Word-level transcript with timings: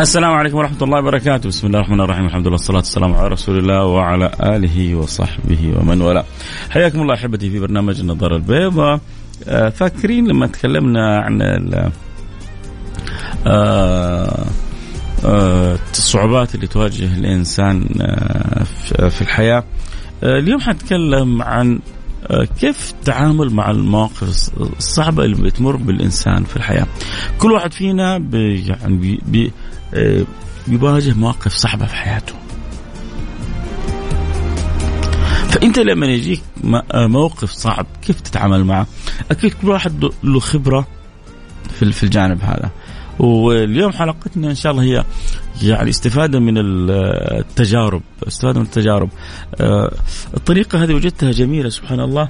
السلام 0.00 0.32
عليكم 0.32 0.56
ورحمة 0.56 0.82
الله 0.82 0.98
وبركاته، 0.98 1.48
بسم 1.48 1.66
الله 1.66 1.78
الرحمن 1.78 2.00
الرحيم، 2.00 2.26
الحمد 2.26 2.42
لله 2.42 2.52
والصلاة 2.52 2.76
والسلام 2.76 3.14
على 3.14 3.28
رسول 3.28 3.58
الله 3.58 3.84
وعلى 3.84 4.30
آله 4.42 4.94
وصحبه 4.94 5.74
ومن 5.80 6.02
والاه. 6.02 6.24
حياكم 6.70 7.02
الله 7.02 7.14
أحبتي 7.14 7.50
في 7.50 7.60
برنامج 7.60 8.00
النظارة 8.00 8.36
البيضاء. 8.36 9.00
آه، 9.48 9.68
فاكرين 9.68 10.28
لما 10.28 10.46
تكلمنا 10.46 11.20
عن 11.20 11.42
آه، 13.46 14.46
آه، 15.24 15.78
الصعوبات 15.90 16.54
اللي 16.54 16.66
تواجه 16.66 17.18
الإنسان 17.18 17.84
في 19.10 19.20
الحياة. 19.22 19.64
اليوم 20.22 20.60
حنتكلم 20.60 21.42
عن 21.42 21.80
كيف 22.60 22.90
التعامل 22.90 23.50
مع 23.50 23.70
المواقف 23.70 24.50
الصعبة 24.78 25.24
اللي 25.24 25.36
بتمر 25.36 25.76
بالإنسان 25.76 26.44
في 26.44 26.56
الحياة 26.56 26.86
كل 27.38 27.52
واحد 27.52 27.72
فينا 27.72 28.18
بي 28.18 28.66
يعني 28.66 28.96
بي 28.96 29.20
بي 29.26 29.52
بيواجه 30.66 31.14
مواقف 31.14 31.52
صعبة 31.52 31.86
في 31.86 31.94
حياته. 31.94 32.34
فأنت 35.48 35.78
لما 35.78 36.06
يجيك 36.06 36.42
موقف 36.94 37.50
صعب 37.50 37.86
كيف 38.02 38.20
تتعامل 38.20 38.64
معه؟ 38.64 38.86
أكيد 39.30 39.54
كل 39.62 39.68
واحد 39.68 40.04
له 40.24 40.40
خبرة 40.40 40.86
في 41.70 42.02
الجانب 42.02 42.42
هذا. 42.42 42.70
واليوم 43.18 43.92
حلقتنا 43.92 44.50
إن 44.50 44.54
شاء 44.54 44.72
الله 44.72 44.82
هي 44.82 45.04
يعني 45.62 45.90
استفادة 45.90 46.40
من 46.40 46.54
التجارب 46.58 48.02
استفادة 48.28 48.60
من 48.60 48.66
التجارب. 48.66 49.08
آه، 49.60 49.92
الطريقة 50.36 50.84
هذه 50.84 50.94
وجدتها 50.94 51.30
جميلة 51.30 51.68
سبحان 51.68 52.00
الله. 52.00 52.28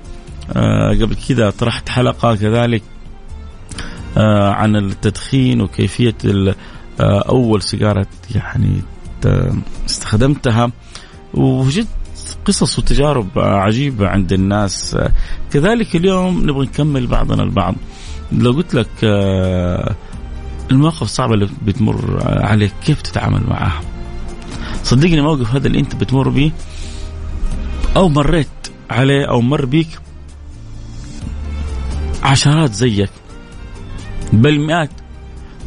آه، 0.56 0.90
قبل 0.90 1.16
كذا 1.28 1.50
طرحت 1.50 1.88
حلقة 1.88 2.36
كذلك 2.36 2.82
آه، 4.16 4.50
عن 4.50 4.76
التدخين 4.76 5.60
وكيفية 5.60 6.14
أول 7.28 7.62
سيجارة 7.62 8.06
يعني 8.34 8.82
استخدمتها 9.86 10.72
ووجدت 11.34 11.88
قصص 12.44 12.78
وتجارب 12.78 13.28
عجيبة 13.36 14.08
عند 14.08 14.32
الناس. 14.32 14.96
كذلك 15.52 15.96
اليوم 15.96 16.50
نبغى 16.50 16.66
نكمل 16.66 17.06
بعضنا 17.06 17.42
البعض. 17.42 17.74
لو 18.32 18.52
قلت 18.52 18.74
لك 18.74 18.88
المواقف 20.70 21.02
الصعبة 21.02 21.34
اللي 21.34 21.48
بتمر 21.64 22.18
عليك 22.24 22.72
كيف 22.84 23.02
تتعامل 23.02 23.42
معها؟ 23.46 23.80
صدقني 24.82 25.14
الموقف 25.14 25.54
هذا 25.54 25.66
اللي 25.66 25.78
أنت 25.78 25.96
بتمر 25.96 26.28
به 26.28 26.52
أو 27.96 28.08
مريت 28.08 28.48
عليه 28.90 29.24
أو 29.30 29.40
مر 29.40 29.66
بيك 29.66 29.88
عشرات 32.22 32.72
زيك. 32.72 33.10
بل 34.32 34.66
مئات 34.66 34.90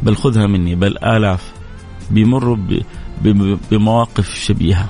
بل 0.04 0.16
خذها 0.16 0.46
مني 0.46 0.74
بل 0.74 0.98
آلاف 0.98 1.52
بيمروا 2.10 2.56
بمواقف 3.70 4.34
شبيهة. 4.34 4.88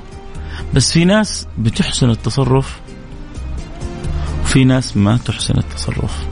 بس 0.75 0.93
في 0.93 1.05
ناس 1.05 1.47
بتحسن 1.59 2.11
التصرف 2.11 2.81
وفي 4.43 4.65
ناس 4.65 4.97
ما 4.97 5.17
تحسن 5.17 5.59
التصرف. 5.59 6.27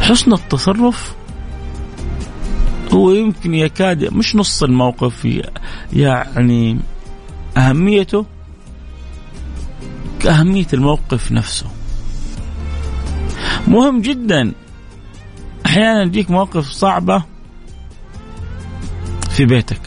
حسن 0.00 0.32
التصرف 0.32 1.14
هو 2.92 3.10
يمكن 3.10 3.54
يكاد 3.54 4.14
مش 4.14 4.36
نص 4.36 4.62
الموقف 4.62 5.28
يعني 5.92 6.78
أهميته 7.56 8.26
كأهمية 10.20 10.66
الموقف 10.72 11.32
نفسه. 11.32 11.66
مهم 13.68 14.00
جدا 14.00 14.52
أحيانا 15.66 16.02
يجيك 16.02 16.30
مواقف 16.30 16.68
صعبة 16.68 17.22
في 19.30 19.44
بيتك. 19.44 19.80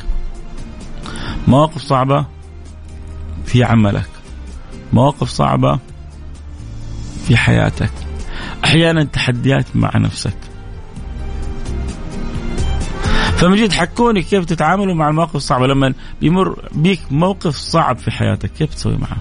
مواقف 1.48 1.82
صعبة 1.82 2.26
في 3.46 3.64
عملك. 3.64 4.10
مواقف 4.94 5.30
صعبة 5.30 5.80
في 7.26 7.38
حياتك. 7.38 7.92
أحيانا 8.66 9.04
تحديات 9.04 9.66
مع 9.76 9.92
نفسك. 9.98 10.38
فمن 13.38 13.56
جد 13.56 13.72
حكوني 13.72 14.22
كيف 14.22 14.46
تتعاملوا 14.46 14.94
مع 14.96 15.09
المواقف 15.09 15.36
الصعبة. 15.36 15.68
لما 15.68 15.94
بيمر 16.22 16.70
بيك 16.72 17.02
موقف 17.12 17.56
صعب 17.56 17.98
في 17.98 18.12
حياتك 18.12 18.52
كيف 18.52 18.74
تسوي 18.74 18.98
معه؟ 18.98 19.18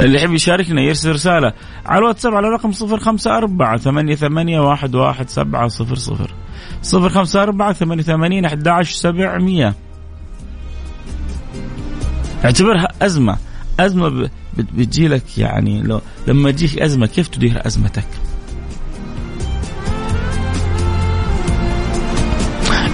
اللي 0.00 0.16
يحب 0.18 0.32
يشاركنا 0.32 0.80
يرسل 0.82 1.12
رسالة 1.12 1.52
على 1.86 1.98
الواتساب 1.98 2.34
على 2.34 2.48
رقم 2.48 2.72
صفر 2.72 2.98
خمسة 2.98 3.36
أربعة 3.36 3.76
ثمانية, 3.76 4.14
ثمانية 4.14 4.60
واحد, 4.60 4.94
واحد 4.94 5.28
سبعة 5.28 5.68
صفر 5.68 5.94
صفر. 5.94 6.34
صفر 6.82 7.08
خمسة 7.08 7.42
أربعة 7.42 7.72
ثمانية 7.72 8.02
ثمانين 8.02 8.44
أحد 8.44 8.68
عشر 8.68 8.94
سبعمية. 8.94 9.74
اعتبرها 12.44 12.88
أزمة. 13.02 13.36
أزمة 13.80 14.30
بتجي 14.56 15.08
لك 15.08 15.38
يعني 15.38 15.82
لو 15.82 16.00
لما 16.26 16.50
تجيك 16.50 16.78
أزمة 16.78 17.06
كيف 17.06 17.28
تدير 17.28 17.66
أزمتك؟ 17.66 18.06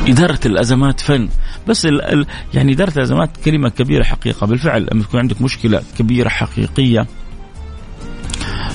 إدارة 0.09 0.41
الأزمات 0.47 1.01
فن. 1.01 1.29
بس 1.71 1.87
ال 1.87 2.03
ال 2.03 2.27
يعني 2.55 2.73
إدارة 2.73 2.93
الأزمات 2.97 3.37
كلمة 3.45 3.69
كبيرة 3.69 4.03
حقيقة. 4.03 4.47
بالفعل 4.47 4.89
لما 4.93 5.03
تكون 5.03 5.21
عندك 5.21 5.43
مشكلة 5.43 5.83
كبيرة 5.99 6.29
حقيقية 6.29 7.07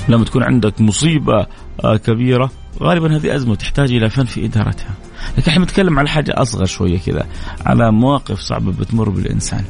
لما 0.08 0.24
تكون 0.24 0.42
عندك 0.42 0.80
مصيبة 0.80 1.46
آه، 1.84 1.96
كبيرة 1.96 2.50
غالبا 2.82 3.16
هذه 3.16 3.34
أزمة 3.34 3.54
تحتاج 3.54 3.92
إلى 3.92 4.10
فن 4.10 4.24
في 4.24 4.44
إدارتها. 4.44 4.94
لكن 5.38 5.50
إحنا 5.50 5.64
بنتكلم 5.64 5.98
على 5.98 6.08
حاجة 6.08 6.34
أصغر 6.36 6.64
شوية 6.64 6.98
كذا 6.98 7.26
على 7.66 7.92
مواقف 7.92 8.40
صعبة 8.40 8.72
بتمر 8.72 9.08
بالإنسان. 9.08 9.64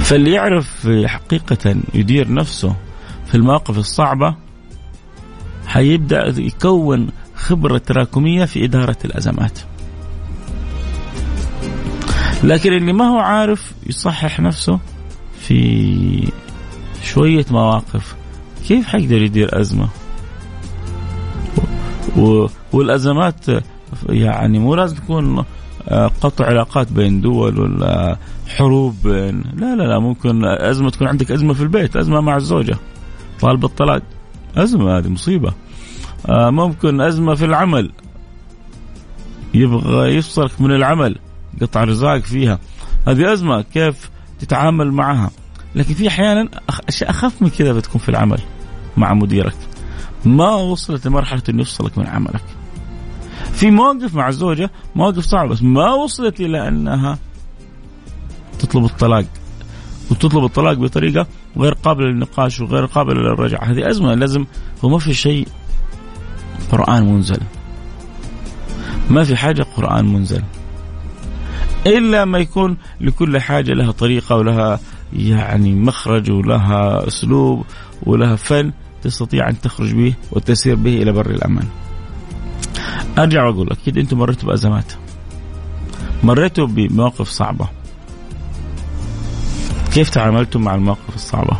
فاللي 0.00 0.32
يعرف 0.32 0.88
حقيقة 1.04 1.76
يدير 1.94 2.32
نفسه 2.32 2.76
في 3.26 3.34
المواقف 3.34 3.78
الصعبة 3.78 4.36
حيبدأ 5.66 6.34
يكون 6.38 7.08
خبرة 7.34 7.78
تراكمية 7.78 8.44
في 8.44 8.64
إدارة 8.64 8.96
الأزمات. 9.04 9.58
لكن 12.44 12.72
اللي 12.72 12.92
ما 12.92 13.04
هو 13.08 13.18
عارف 13.18 13.72
يصحح 13.86 14.40
نفسه 14.40 14.78
في 15.40 16.32
شوية 17.02 17.46
مواقف. 17.50 18.14
كيف 18.68 18.86
حيقدر 18.86 19.22
يدير 19.22 19.60
أزمة؟ 19.60 19.88
و... 22.16 22.46
والأزمات 22.72 23.46
يعني 24.08 24.58
مو 24.58 24.74
لازم 24.74 24.96
تكون 24.96 25.44
آه، 25.88 26.10
قطع 26.20 26.46
علاقات 26.46 26.92
بين 26.92 27.20
دول 27.20 27.60
ولا 27.60 28.16
حروب 28.48 28.94
بين 29.04 29.44
لا 29.56 29.76
لا 29.76 29.82
لا 29.82 29.98
ممكن 29.98 30.44
أزمة 30.44 30.90
تكون 30.90 31.08
عندك 31.08 31.32
أزمة 31.32 31.54
في 31.54 31.62
البيت 31.62 31.96
أزمة 31.96 32.20
مع 32.20 32.36
الزوجة 32.36 32.76
طالب 33.40 33.64
الطلاق 33.64 34.02
أزمة 34.56 34.98
هذه 34.98 35.08
مصيبة. 35.08 35.52
آه، 36.28 36.50
ممكن 36.50 37.00
أزمة 37.00 37.34
في 37.34 37.44
العمل 37.44 37.90
يبغى 39.54 40.16
يفصلك 40.16 40.60
من 40.60 40.72
العمل. 40.72 41.18
قطع 41.60 41.84
رزاق 41.84 42.18
فيها. 42.18 42.58
هذه 43.08 43.32
أزمة 43.32 43.62
كيف 43.62 44.10
تتعامل 44.38 44.92
معها. 44.92 45.30
لكن 45.74 45.94
في 45.94 46.08
أحيانا 46.08 46.48
أشياء 46.88 47.10
أخف 47.10 47.42
من 47.42 47.48
كذا 47.48 47.72
بتكون 47.72 48.00
في 48.00 48.08
العمل 48.08 48.40
مع 48.96 49.14
مديرك. 49.14 49.56
ما 50.24 50.54
وصلت 50.54 51.06
لمرحلة 51.06 51.42
أنه 51.48 51.62
يفصلك 51.62 51.98
من 51.98 52.06
عملك. 52.06 52.44
في 53.52 53.70
مواقف 53.70 54.14
مع 54.14 54.28
الزوجة 54.28 54.70
مواقف 54.94 55.24
صعبة 55.24 55.50
بس 55.50 55.62
ما 55.62 55.94
وصلت 55.94 56.40
إلى 56.40 56.68
أنها 56.68 57.18
تطلب 58.58 58.84
الطلاق. 58.84 59.24
وتطلب 60.10 60.44
الطلاق 60.44 60.74
بطريقة 60.74 61.26
غير 61.56 61.72
قابلة 61.72 62.06
للنقاش 62.06 62.60
وغير 62.60 62.84
قابلة 62.84 63.20
للرجعة. 63.20 63.64
هذه 63.64 63.90
أزمة 63.90 64.14
لازم 64.14 64.44
هو 64.84 64.88
ما 64.88 64.98
في 64.98 65.14
شيء 65.14 65.48
قرآن 66.72 67.12
منزل. 67.12 67.40
ما 69.10 69.24
في 69.24 69.36
حاجة 69.36 69.62
قرآن 69.76 70.04
منزل. 70.04 70.42
إلا 71.86 72.24
ما 72.24 72.38
يكون 72.38 72.76
لكل 73.00 73.38
حاجة 73.38 73.72
لها 73.72 73.90
طريقة 73.90 74.36
ولها 74.36 74.80
يعني 75.12 75.74
مخرج 75.74 76.30
ولها 76.30 77.06
أسلوب 77.06 77.64
ولها 78.02 78.36
فن 78.36 78.72
تستطيع 79.02 79.48
أن 79.48 79.60
تخرج 79.60 79.94
به 79.94 80.14
وتسير 80.32 80.74
به 80.74 81.02
إلى 81.02 81.12
بر 81.12 81.30
الأمان. 81.30 81.66
أرجع 83.18 83.44
وأقول 83.44 83.70
أكيد 83.70 83.98
أنتم 83.98 84.18
مريتوا 84.18 84.48
بأزمات. 84.48 84.92
مريتوا 86.24 86.66
بمواقف 86.66 87.28
صعبة. 87.28 87.68
كيف 89.92 90.10
تعاملتم 90.10 90.62
مع 90.62 90.74
المواقف 90.74 91.14
الصعبة؟ 91.14 91.56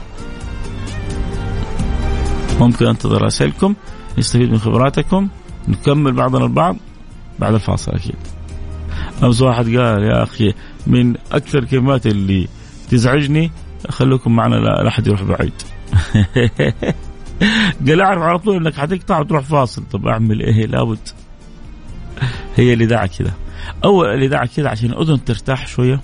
ممكن 2.60 2.86
أنتظر 2.86 3.22
رسائلكم 3.22 3.74
نستفيد 4.18 4.50
من 4.50 4.58
خبراتكم 4.58 5.28
نكمل 5.68 6.12
بعضنا 6.12 6.44
البعض 6.44 6.76
بعد 7.38 7.54
الفاصل 7.54 7.92
أكيد. 7.92 8.39
أمس 9.22 9.42
واحد 9.42 9.64
قال 9.64 10.02
يا 10.02 10.22
أخي 10.22 10.54
من 10.86 11.14
أكثر 11.32 11.58
الكلمات 11.58 12.06
اللي 12.06 12.48
تزعجني 12.90 13.50
خلوكم 13.88 14.36
معنا 14.36 14.54
لا 14.54 14.88
أحد 14.88 15.06
يروح 15.06 15.22
بعيد. 15.22 15.52
قال 17.88 18.00
أعرف 18.00 18.22
على 18.22 18.38
طول 18.38 18.56
إنك 18.56 18.74
حتقطع 18.74 19.18
وتروح 19.18 19.44
فاصل. 19.44 19.82
طب 19.92 20.06
أعمل 20.06 20.40
إيه؟ 20.40 20.66
لابد. 20.66 21.08
هي 22.56 22.72
الاذاعه 22.72 23.06
كذا 23.06 23.32
أول 23.84 24.08
الاذاعه 24.08 24.48
كذا 24.56 24.68
عشان 24.68 24.90
الأذن 24.90 25.24
ترتاح 25.24 25.66
شوية. 25.66 26.00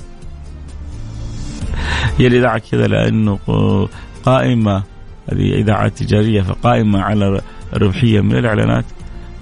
هي 2.19 2.27
الاذاعه 2.27 2.59
كذا 2.59 2.87
لأنه 2.87 3.39
قائمة 4.25 4.83
هذه 5.33 5.55
اذاعات 5.55 5.99
تجارية 5.99 6.43
فقائمة 6.43 7.03
على 7.03 7.41
ربحيه 7.75 8.21
من 8.21 8.37
الإعلانات. 8.37 8.85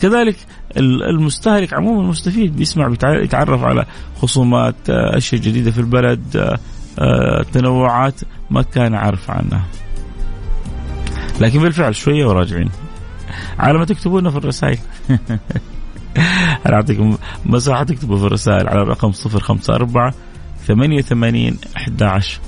كذلك 0.03 0.37
المستهلك 0.77 1.75
عموما 1.75 2.01
المستفيد 2.01 2.57
بيسمع 2.57 2.95
يتعرف 3.05 3.63
على 3.63 3.87
خصومات 4.17 4.75
أشياء 4.91 5.41
جديدة 5.41 5.71
في 5.71 5.79
البلد 5.79 6.59
تنوعات 7.53 8.21
ما 8.51 8.63
كان 8.63 8.95
عارف 8.95 9.31
عنها. 9.31 9.65
لكن 11.41 11.63
بالفعل 11.63 11.95
شوية 11.95 12.27
وراجعين. 12.27 12.71
على 13.59 13.79
ما 13.79 13.85
تكتبونا 13.85 14.31
في 14.31 14.37
الرسائل. 14.37 14.79
أنا 16.67 16.77
أعطيكم 16.77 17.17
مساحة 17.47 17.85
تكتبوا 17.85 18.19
في 18.19 18.25
الرسائل 18.25 18.69
على 18.69 18.83
الرقم 18.83 19.13
054 19.27 20.13
88 20.67 21.57
11 21.77 22.41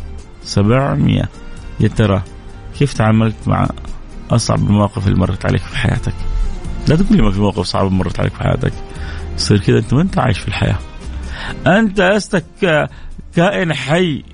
700 0.43 1.29
يا 1.81 1.89
ترى 1.89 2.23
كيف 2.79 2.93
تعاملت 2.93 3.37
مع 3.47 3.69
أصعب 4.31 4.59
المواقف 4.59 5.07
اللي 5.07 5.19
مرت 5.19 5.47
عليك 5.47 5.63
في 5.63 5.77
حياتك؟ 5.77 6.15
لا 6.89 6.97
تقول 6.97 7.17
لي 7.17 7.23
ما 7.23 7.31
في 7.31 7.41
موقف 7.41 7.67
صعب 7.67 7.93
مرت 7.93 8.21
عليك 8.21 8.33
في 8.33 8.43
حياتك. 8.43 8.73
يصير 9.37 9.59
كذا 9.59 9.79
أنت 9.79 9.95
ما 9.95 10.03
انت 10.03 10.19
عايش 10.19 10.39
في 10.39 10.49
الحياة. 10.49 10.79
أنت 11.67 12.01
لست 12.01 12.45
كائن 13.35 13.75
حي. 13.75 14.25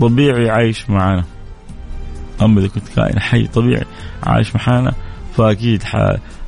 طبيعي 0.00 0.50
عايش 0.50 0.90
معنا 0.90 1.24
أما 2.42 2.60
إذا 2.60 2.68
كنت 2.68 2.88
كائن 2.96 3.20
حي 3.20 3.46
طبيعي 3.46 3.84
عايش 4.22 4.52
معنا 4.56 4.92
فأكيد 5.36 5.82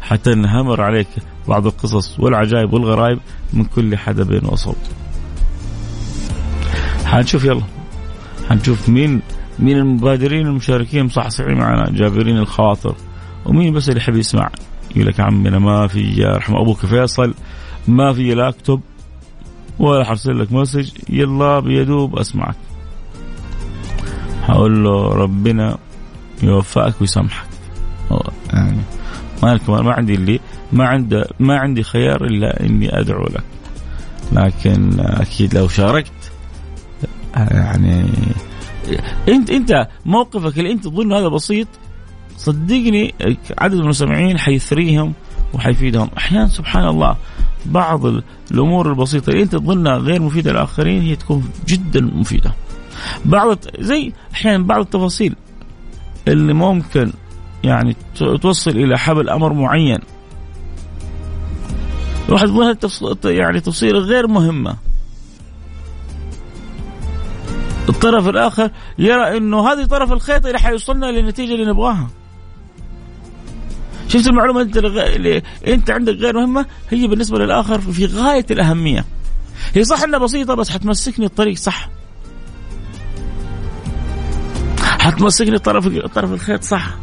حتنهمر 0.01 0.83
عليك 0.83 1.09
بعض 1.49 1.67
القصص 1.67 2.21
والعجائب 2.21 2.73
والغرائب 2.73 3.19
من 3.53 3.65
كل 3.65 3.97
حدب 3.97 4.53
وصوت. 4.53 4.77
حنشوف 7.05 7.45
يلا. 7.45 7.63
حنشوف 8.49 8.89
مين 8.89 9.23
مين 9.59 9.77
المبادرين 9.77 10.47
المشاركين 10.47 11.05
مصحصحين 11.05 11.59
معنا. 11.59 11.91
جابرين 11.91 12.39
الخواطر 12.39 12.95
ومين 13.49 13.75
بس 13.75 13.89
اللي 13.89 14.01
يحب 14.01 14.17
يسمع؟ 14.17 14.51
يقول 14.97 15.07
لك 15.07 15.21
عمنا 15.21 15.59
ما 15.59 15.87
في 15.87 16.23
رحم 16.25 16.57
أبوك 16.57 16.87
فيصل 16.87 17.35
ما 17.89 18.13
في 18.13 18.35
لا 18.35 18.49
اكتب 18.49 18.81
ولا 19.79 20.05
حرسل 20.05 20.39
لك 20.39 20.53
مسج 20.53 20.91
يلا 21.09 21.61
بيدوب 21.61 22.19
أسمعك. 22.19 22.57
هقول 24.43 24.85
له 24.85 25.15
ربنا 25.15 25.79
يوفقك 26.43 27.01
ويسامحك. 27.01 27.49
يعني 28.53 28.79
ما 29.43 29.61
ما 29.69 29.93
عندي 29.93 30.15
اللي 30.15 30.41
ما 30.73 30.87
عندي 30.87 31.25
ما 31.41 31.59
عندي 31.59 31.83
خيار 31.83 32.25
إلا 32.25 32.67
إني 32.67 33.01
أدعو 33.01 33.25
لك. 33.25 33.45
لكن 34.33 35.01
أكيد 35.01 35.55
لو 35.55 35.69
شاركت 35.69 36.33
يعني 37.37 38.05
إنت 39.29 39.51
إنت 39.51 39.89
موقفك 40.07 40.59
اللي 40.59 40.73
إنت 40.73 40.85
تظن 40.85 41.13
هذا 41.13 41.29
بسيط 41.29 41.69
صدقني 42.39 43.15
عدد 43.59 43.75
المستمعين 43.75 44.39
حيثريهم 44.39 45.13
وحيفيدهم. 45.55 46.11
أحيانا 46.19 46.47
سبحان 46.47 46.89
الله 46.89 47.17
بعض 47.67 48.07
الأمور 48.51 48.91
البسيطة 48.91 49.31
اللي 49.31 49.43
انت 49.43 49.53
تظنها 49.53 49.97
غير 49.97 50.23
مفيدة 50.23 50.53
للآخرين 50.53 51.03
هي 51.03 51.17
تكون 51.17 51.51
جدا 51.67 52.01
مفيدة. 52.01 52.55
بعض 53.25 53.59
زي 53.79 54.13
أحيانا 54.35 54.65
بعض 54.65 54.81
التفاصيل 54.81 55.35
اللي 56.29 56.53
ممكن 56.53 57.13
يعني 57.65 57.97
توصل 58.43 58.71
إلى 58.71 58.99
حبل 58.99 59.31
أمر 59.31 59.53
معين. 59.53 59.99
الواحد 62.29 62.49
يظن 62.49 62.77
يعني 63.25 63.61
تفصيله 63.61 63.99
غير 63.99 64.27
مهمة. 64.27 64.77
الطرف 67.89 68.29
الآخر 68.29 68.71
يرى 68.99 69.37
إنه 69.37 69.73
هذه 69.73 69.85
طرف 69.85 70.13
الخيط 70.13 70.47
اللي 70.47 70.59
حيوصلنا 70.59 71.07
للنتيجة 71.07 71.55
اللي 71.55 71.71
نبغاها. 71.71 72.09
شفت 74.09 74.27
المعلومة 74.27 74.63
أنت 74.63 74.77
اللي 74.77 75.43
أنت 75.67 75.91
عندك 75.91 76.15
غير 76.15 76.37
مهمة 76.37 76.67
هي 76.91 77.07
بالنسبة 77.07 77.39
للآخر 77.39 77.81
في 77.81 78.07
غاية 78.07 78.47
الأهمية 78.51 79.05
هي 79.75 79.85
صح 79.85 80.03
إنها 80.03 80.19
بسيطة 80.19 80.55
بس 80.55 80.71
حتمسكني 80.71 81.27
الطريق 81.27 81.57
صح 81.57 81.89
حتمسكني 84.81 85.59
طرف 85.59 85.89
طرف 85.89 86.33
الخيط 86.33 86.63
صح 86.63 86.97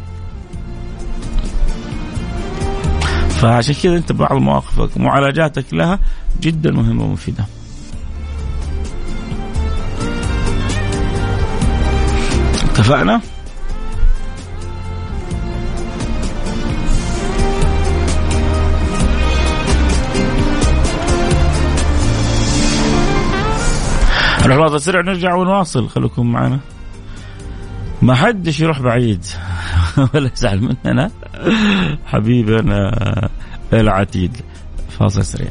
فعشان 3.40 3.74
كذا 3.82 3.96
أنت 3.96 4.12
بعض 4.12 4.32
مواقفك 4.32 4.96
ومعالجاتك 4.96 5.74
لها 5.74 5.98
جدا 6.40 6.70
مهمة 6.70 7.04
ومفيدة. 7.04 7.46
اتفقنا؟ 12.64 13.20
نروح 24.54 24.72
السريع 24.72 25.00
نرجع 25.00 25.34
ونواصل. 25.34 25.88
خليكم 25.88 26.32
معنا. 26.32 26.60
ما 28.02 28.14
حدش 28.14 28.60
يروح 28.60 28.80
بعيد. 28.80 29.24
ولا 30.14 30.30
يزعل 30.36 30.60
مننا. 30.60 31.10
حبيبنا 32.06 32.90
العتيد. 33.72 34.36
فاصل 34.98 35.24
سريع. 35.24 35.50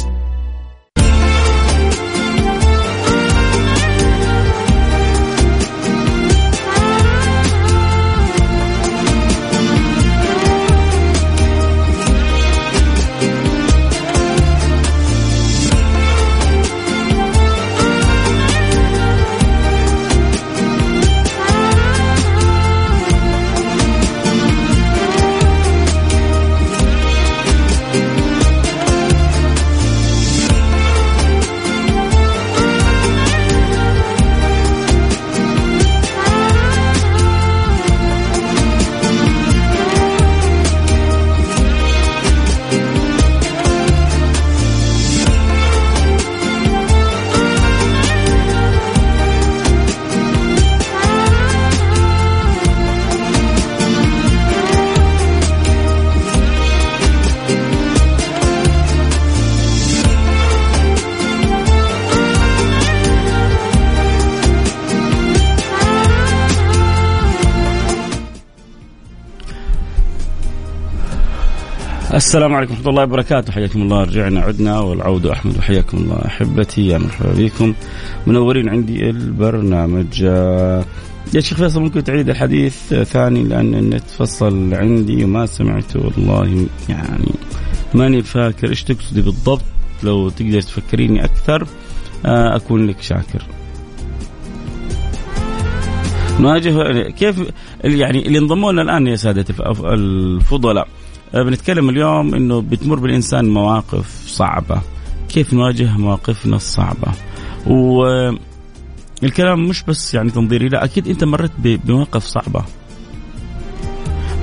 السلام 72.13 72.53
عليكم 72.53 72.73
ورحمة 72.73 72.89
الله 72.89 73.03
وبركاته. 73.03 73.51
حياكم 73.53 73.81
الله. 73.81 74.03
رجعنا 74.03 74.41
عدنا 74.41 74.79
والعود 74.79 75.25
أحمد 75.25 75.57
وحياكم 75.57 75.97
الله. 75.97 76.25
أحبتي 76.25 76.87
يا 76.87 76.97
مرحبا 76.97 77.33
بكم. 77.33 77.73
منورين 78.27 78.69
عندي 78.69 79.09
البرنامج. 79.09 80.21
يا 81.33 81.39
شيخ 81.39 81.57
فيصل 81.57 81.81
ممكن 81.81 82.03
تعيد 82.03 82.29
الحديث 82.29 82.93
ثاني؟ 82.93 83.43
لأن 83.43 83.75
النت 83.75 84.03
فصل 84.03 84.73
عندي 84.73 85.23
وما 85.23 85.45
سمعته 85.45 85.99
والله. 85.99 86.67
يعني 86.89 87.31
ماني 87.93 88.21
فاكر 88.21 88.69
إيش 88.69 88.83
تقصدي 88.83 89.21
بالضبط. 89.21 89.63
لو 90.03 90.29
تقدر 90.29 90.61
تفكريني 90.61 91.25
أكثر 91.25 91.67
آه، 92.25 92.55
أكون 92.55 92.87
لك 92.87 93.01
شاكر. 93.01 93.43
نواجه 96.39 97.09
كيف 97.09 97.35
يعني 97.83 98.27
اللي 98.27 98.39
انضموا 98.39 98.71
لنا 98.71 98.81
الآن 98.81 99.07
يا 99.07 99.15
سادتي 99.15 99.53
الفضلاء. 99.83 100.87
آه، 100.87 101.00
بنتكلم 101.33 101.89
اليوم 101.89 102.35
إنه 102.35 102.61
بتمر 102.61 102.99
بالإنسان 102.99 103.49
مواقف 103.49 104.23
صعبة. 104.27 104.81
كيف 105.29 105.53
نواجه 105.53 105.97
مواقفنا 105.97 106.55
الصعبة؟ 106.55 107.11
و 107.67 108.03
الكلام 109.23 109.65
مش 109.65 109.83
بس 109.83 110.13
يعني 110.13 110.29
تنظيري 110.29 110.67
لا 110.67 110.83
أكيد 110.83 111.07
أنت 111.07 111.23
مريت 111.23 111.51
بمواقف 111.57 112.23
صعبة. 112.25 112.63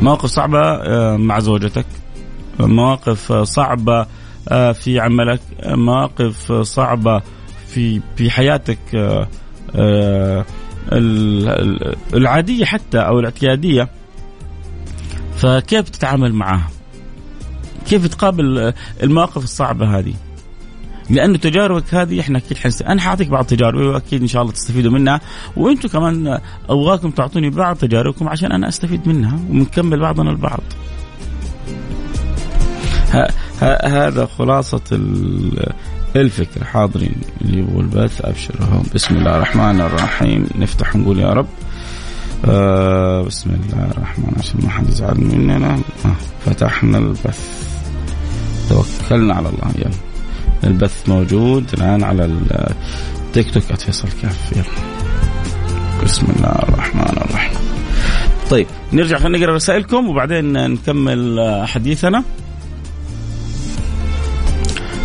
مواقف 0.03 0.27
صعبة 0.27 0.61
آه، 0.61 1.17
مع 1.17 1.39
زوجتك. 1.39 1.87
مواقف 2.61 3.33
صعبة 3.33 4.07
آه، 4.49 4.73
في 4.73 5.01
عملك. 5.01 5.41
مواقف 5.67 6.53
صعبة 6.53 7.23
في 7.67 8.01
في 8.17 8.31
حياتك 8.31 8.79
العادية 12.15 12.65
حتى 12.65 12.99
أو 12.99 13.19
الاعتيادية. 13.19 13.89
فكيف 15.37 15.89
تتعامل 15.89 16.33
معها؟ 16.35 16.71
كيف 17.89 18.07
تقابل 18.07 18.73
المواقف 19.03 19.45
الصعبة 19.45 19.99
هذه؟ 19.99 20.15
لأنه 21.11 21.39
تجاربك 21.39 21.95
هذه 21.95 22.21
إحنا 22.21 22.39
أكيد 22.39 22.59
حنس... 22.59 22.83
أنا 22.83 23.01
حاعطيك 23.01 23.29
بعض 23.29 23.45
تجاربي 23.45 23.87
وأكيد 23.87 24.23
إن 24.23 24.29
شاء 24.29 24.43
الله 24.43 24.53
تستفيدوا 24.53 24.93
منها. 24.93 25.21
وأنتم 25.57 25.89
كمان 25.89 26.39
أبغاكم 26.69 27.11
تعطوني 27.11 27.51
بعض 27.51 27.77
تجاربكم 27.77 28.29
عشان 28.29 28.53
أنا 28.53 28.69
أستفيد 28.69 29.09
منها 29.09 29.39
ونكمل 29.51 30.01
بعضنا 30.01 30.31
البعض. 30.31 30.61
ه... 33.13 33.27
ه... 33.61 33.87
هذا 33.87 34.27
خلاصة 34.27 34.81
ال... 34.93 35.73
الفكرة. 36.17 36.65
حاضرين. 36.65 37.17
اللي 37.41 37.63
هو 37.73 37.81
البث. 37.81 38.25
ابشر 38.25 38.55
بسم 38.95 39.17
الله 39.17 39.37
الرحمن 39.37 39.81
الرحيم. 39.81 40.47
نفتح 40.59 40.97
نقول 40.97 41.19
يا 41.19 41.33
رب. 41.33 41.49
آه 42.45 43.23
بسم 43.23 43.51
الله 43.51 43.91
الرحمن 43.91 44.33
عشان 44.39 44.61
ما 44.63 44.71
حد 44.71 44.89
يزعل 44.89 45.21
مننا. 45.21 45.75
آه 45.75 46.15
فتحنا 46.47 46.99
البث. 46.99 47.68
توكلنا 49.09 49.35
على 49.35 49.49
الله 49.49 49.73
يلا. 49.79 49.91
البث 50.65 51.09
موجود 51.09 51.65
الآن 51.75 52.05
على 52.05 52.25
التيك 52.25 53.51
توك 53.55 53.63
@فيصل 53.63 54.09
كاف 54.23 54.53
يلا. 54.53 54.65
بسم 56.05 56.27
الله 56.37 56.53
الرحمن 56.53 57.17
الرحيم. 57.17 57.59
طيب 58.51 58.67
نرجع 58.93 59.19
خلينا 59.19 59.39
نقرأ 59.39 59.55
رسائلكم 59.55 60.09
وبعدين 60.09 60.71
نكمل 60.71 61.41
حديثنا. 61.69 62.25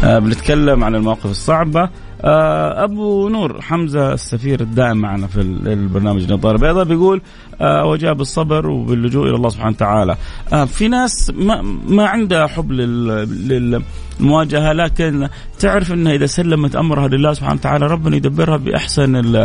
آه 0.03 0.19
بنتكلم 0.19 0.83
عن 0.83 0.95
المواقف 0.95 1.25
الصعبة. 1.25 1.83
آه 1.83 1.89
أبو 2.25 3.29
نور 3.29 3.61
حمزة 3.61 4.13
السفير 4.13 4.61
الدائم 4.61 4.97
معنا 4.97 5.27
في 5.27 5.41
البرنامج 5.41 6.33
نظارة 6.33 6.57
بيضاء 6.57 6.83
بيقول 6.83 7.21
آه 7.61 7.85
وجاء 7.85 8.13
بالصبر 8.13 8.69
وباللجوء 8.69 9.27
إلى 9.27 9.35
الله 9.35 9.49
سبحانه 9.49 9.75
وتعالى. 9.75 10.15
آه 10.53 10.65
في 10.65 10.87
ناس 10.87 11.31
ما, 11.35 11.61
ما 11.87 12.07
عندها 12.07 12.47
حب 12.47 12.71
للمواجهة 12.71 14.73
لكن 14.73 15.29
تعرف 15.59 15.91
إنها 15.91 16.13
إذا 16.13 16.25
سلمت 16.25 16.75
أمرها 16.75 17.07
لله 17.07 17.33
سبحانه 17.33 17.59
وتعالى 17.59 17.87
ربنا 17.87 18.15
يدبرها 18.15 18.57
بأحسن 18.57 19.35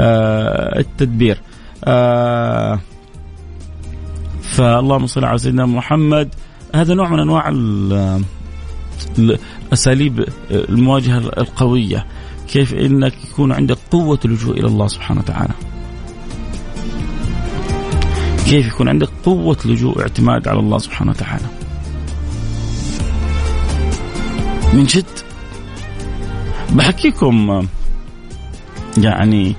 آه 0.00 0.78
التدبير. 0.78 1.40
آه 1.84 2.78
فاللهم 4.42 5.06
صل 5.06 5.24
على 5.24 5.38
سيدنا 5.38 5.66
محمد 5.66 6.34
هذا 6.74 6.94
نوع 6.94 7.08
من 7.08 7.20
أنواع 7.20 7.48
اساليب 9.72 10.28
المواجهة 10.50 11.18
القوية. 11.18 12.06
كيف 12.48 12.74
إنك 12.74 13.14
يكون 13.24 13.52
عندك 13.52 13.78
قوة 13.90 14.18
اللجوء 14.24 14.58
إلى 14.58 14.66
الله 14.66 14.88
سبحانه 14.88 15.20
وتعالى. 15.20 15.54
كيف 18.46 18.66
يكون 18.66 18.88
عندك 18.88 19.08
قوة 19.24 19.56
لجوء 19.64 20.00
اعتماد 20.00 20.48
على 20.48 20.60
الله 20.60 20.78
سبحانه 20.78 21.10
وتعالى. 21.10 21.46
من 24.74 24.84
جد 24.84 25.04
بحكيكم 26.72 27.66
يعني 28.98 29.56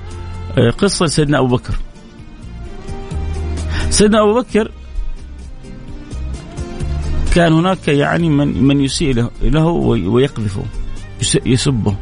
قصة 0.78 1.06
سيدنا 1.06 1.38
أبو 1.38 1.56
بكر. 1.56 1.74
سيدنا 3.90 4.22
أبو 4.22 4.40
بكر 4.40 4.70
كان 7.34 7.52
هناك 7.52 7.88
يعني 7.88 8.28
من 8.28 8.62
من 8.62 8.80
يسيء 8.80 9.28
له 9.42 9.66
ويقذفه 9.66 10.62
يسبه. 11.46 11.96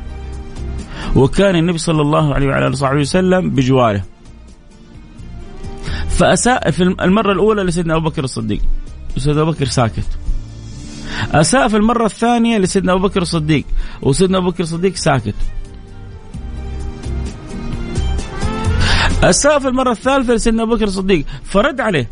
وكان 1.16 1.56
النبي 1.56 1.78
صلى 1.78 2.02
الله 2.02 2.35
عليه 2.35 2.47
وعلى 2.47 2.66
آله 2.66 3.00
وسلم 3.00 3.50
بجواره. 3.50 4.02
فأساء 6.08 6.70
في 6.70 6.82
المرة 6.82 7.32
الأولى 7.32 7.62
لسيدنا 7.62 7.97
أبو 7.97 8.08
بكر 8.08 8.25
الصديق. 8.25 8.61
سيدنا 9.16 9.42
أبو 9.42 9.50
بكر 9.50 9.64
ساكت. 9.64 10.08
أساء 11.32 11.68
في 11.68 11.76
المرة 11.76 12.04
الثانية 12.04 12.58
لسيدنا 12.58 12.92
أبو 12.92 13.08
بكر 13.08 13.23
الصديق. 13.23 13.64
وسيدنا 14.02 14.38
أبو 14.38 14.50
بكر 14.50 14.62
الصديق 14.62 14.94
ساكت. 14.94 15.35
أساء 19.23 19.58
في 19.58 19.68
المرة 19.68 19.90
الثالثة 19.90 20.35
لسيدنا 20.35 20.62
أبو 20.62 20.75
بكر 20.75 20.85
الصديق. 20.85 21.25
فرد 21.44 21.80
عليه. 21.80 22.08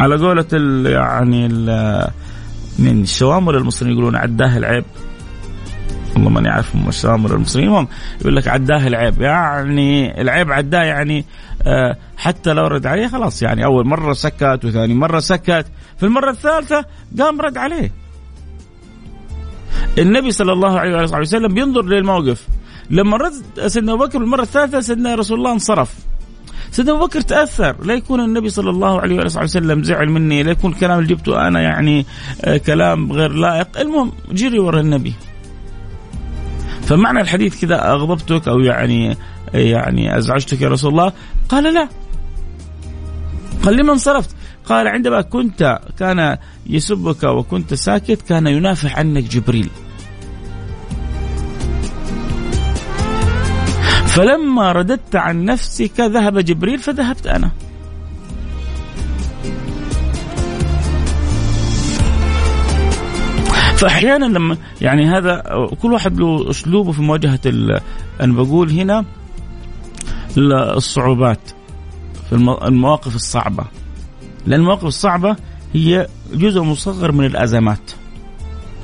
على 0.00 0.16
قولة 0.16 0.46
ال 0.52 0.86
يعني 0.86 1.46
ال 1.46 2.10
من 2.78 3.02
الشوامر 3.02 3.56
المصريين 3.56 3.94
يقولون 3.94 4.16
عداه 4.16 4.56
العيب. 4.56 4.84
والله 6.14 6.30
ماني 6.30 6.48
عارف 6.48 6.76
هم 6.76 6.88
الشوامر 6.88 7.34
المصريين. 7.34 7.68
المهم 7.68 7.88
يقول 8.20 8.36
لك 8.36 8.48
عداه 8.48 8.86
العيب. 8.86 9.20
يعني 9.20 10.20
العيب 10.20 10.52
عداه 10.52 10.82
يعني 10.82 11.24
آه 11.62 11.96
حتى 12.16 12.52
لو 12.52 12.66
رد 12.66 12.86
عليه 12.86 13.06
خلاص. 13.06 13.42
يعني 13.42 13.64
أول 13.64 13.86
مرة 13.86 14.12
سكت 14.12 14.60
وثاني 14.64 14.94
مرة 14.94 15.20
سكت. 15.20 15.66
في 15.98 16.06
المرة 16.06 16.30
الثالثة 16.30 16.84
قام 17.18 17.40
رد 17.40 17.56
عليه. 17.56 17.92
النبي 19.98 20.30
صلى 20.30 20.52
الله 20.52 20.78
عليه 20.78 21.18
وسلم 21.18 21.54
بينظر 21.54 21.84
للموقف. 21.84 22.48
لما 22.90 23.16
رد 23.16 23.66
سيدنا 23.66 23.92
أبو 23.92 24.06
بكر 24.06 24.18
المرة 24.18 24.42
الثالثة 24.42 24.80
سيدنا 24.80 25.14
رسول 25.14 25.38
الله 25.38 25.52
انصرف. 25.52 25.94
سيدنا 26.70 26.92
أبو 26.96 27.06
بكر 27.06 27.20
تأثر. 27.20 27.84
لا 27.84 27.94
يكون 27.94 28.20
النبي 28.20 28.50
صلى 28.50 28.70
الله 28.70 29.00
عليه 29.00 29.16
وسلم 29.16 29.82
زعل 29.82 30.08
مني 30.08 30.42
لا 30.42 30.50
يكون 30.50 30.72
الكلام 30.72 30.98
اللي 30.98 31.14
جبته 31.14 31.48
أنا 31.48 31.60
يعني 31.60 32.06
آه، 32.44 32.56
كلام 32.56 33.12
غير 33.12 33.32
لائق. 33.32 33.80
المهم 33.80 34.12
جري 34.32 34.58
ورا 34.58 34.80
النبي. 34.80 35.14
فمعنى 36.82 37.20
الحديث 37.20 37.60
كذا 37.60 37.92
أغضبتك 37.92 38.48
أو 38.48 38.60
يعني 38.60 39.16
يعني 39.54 40.18
أزعجتك 40.18 40.60
يا 40.60 40.68
رسول 40.68 40.90
الله؟ 40.90 41.12
قال 41.48 41.74
لا. 41.74 41.88
قال 43.62 43.76
لما 43.76 43.92
انصرفت 43.92 44.30
قال 44.64 44.88
عندما 44.88 45.20
كنت 45.20 45.78
كان 45.98 46.36
يسبك 46.66 47.22
وكنت 47.24 47.74
ساكت 47.74 48.22
كان 48.22 48.46
ينافح 48.46 48.98
عنك 48.98 49.24
جبريل. 49.24 49.68
فلما 54.14 54.72
رددت 54.72 55.16
عن 55.16 55.44
نفسك 55.44 56.00
ذهب 56.00 56.38
جبريل 56.38 56.78
فذهبت 56.78 57.26
أنا. 57.26 57.50
فأحيانا 63.76 64.24
لما 64.24 64.56
يعني 64.80 65.06
هذا 65.06 65.42
كل 65.82 65.92
واحد 65.92 66.20
له 66.20 66.50
أسلوبه 66.50 66.92
في 66.92 67.02
مواجهة 67.02 67.40
أنا 68.20 68.32
بقول 68.32 68.70
هنا 68.70 69.04
الصعوبات 70.76 71.40
في 72.28 72.34
المواقف 72.66 73.14
الصعبة. 73.14 73.64
لأن 74.46 74.60
المواقف 74.60 74.84
الصعبة 74.84 75.36
هي 75.74 76.08
جزء 76.34 76.62
مصغر 76.62 77.12
من 77.12 77.24
الأزمات. 77.24 77.92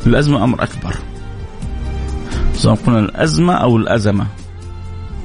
الأزمة 0.07 0.45
أمر 0.45 0.63
أكبر. 0.63 0.97
سواء 2.55 2.75
قلنا 2.75 2.99
الأزمة 2.99 3.55
أو 3.55 3.77
الأزمة. 3.77 4.27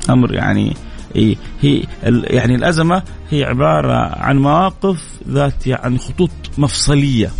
أمر 0.09 0.33
يعني 0.33 0.75
هي 1.61 1.83
يعني 2.23 2.55
الأزمة 2.55 3.03
هي 3.29 3.43
عبارة 3.43 4.15
عن 4.23 4.37
مواقف 4.37 4.97
ذات 5.29 5.67
يعني 5.67 5.97
خطوط 5.97 6.31
مفصلية. 6.57 7.31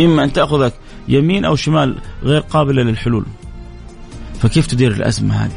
إما 0.00 0.24
أن 0.24 0.32
تأخذك 0.32 0.74
يمين 1.08 1.44
أو 1.44 1.56
شمال 1.56 1.98
غير 2.22 2.40
قابلة 2.40 2.82
للحلول. 2.82 3.26
فكيف 4.40 4.66
تدير 4.66 4.92
الأزمة 4.92 5.34
هذه؟ 5.34 5.52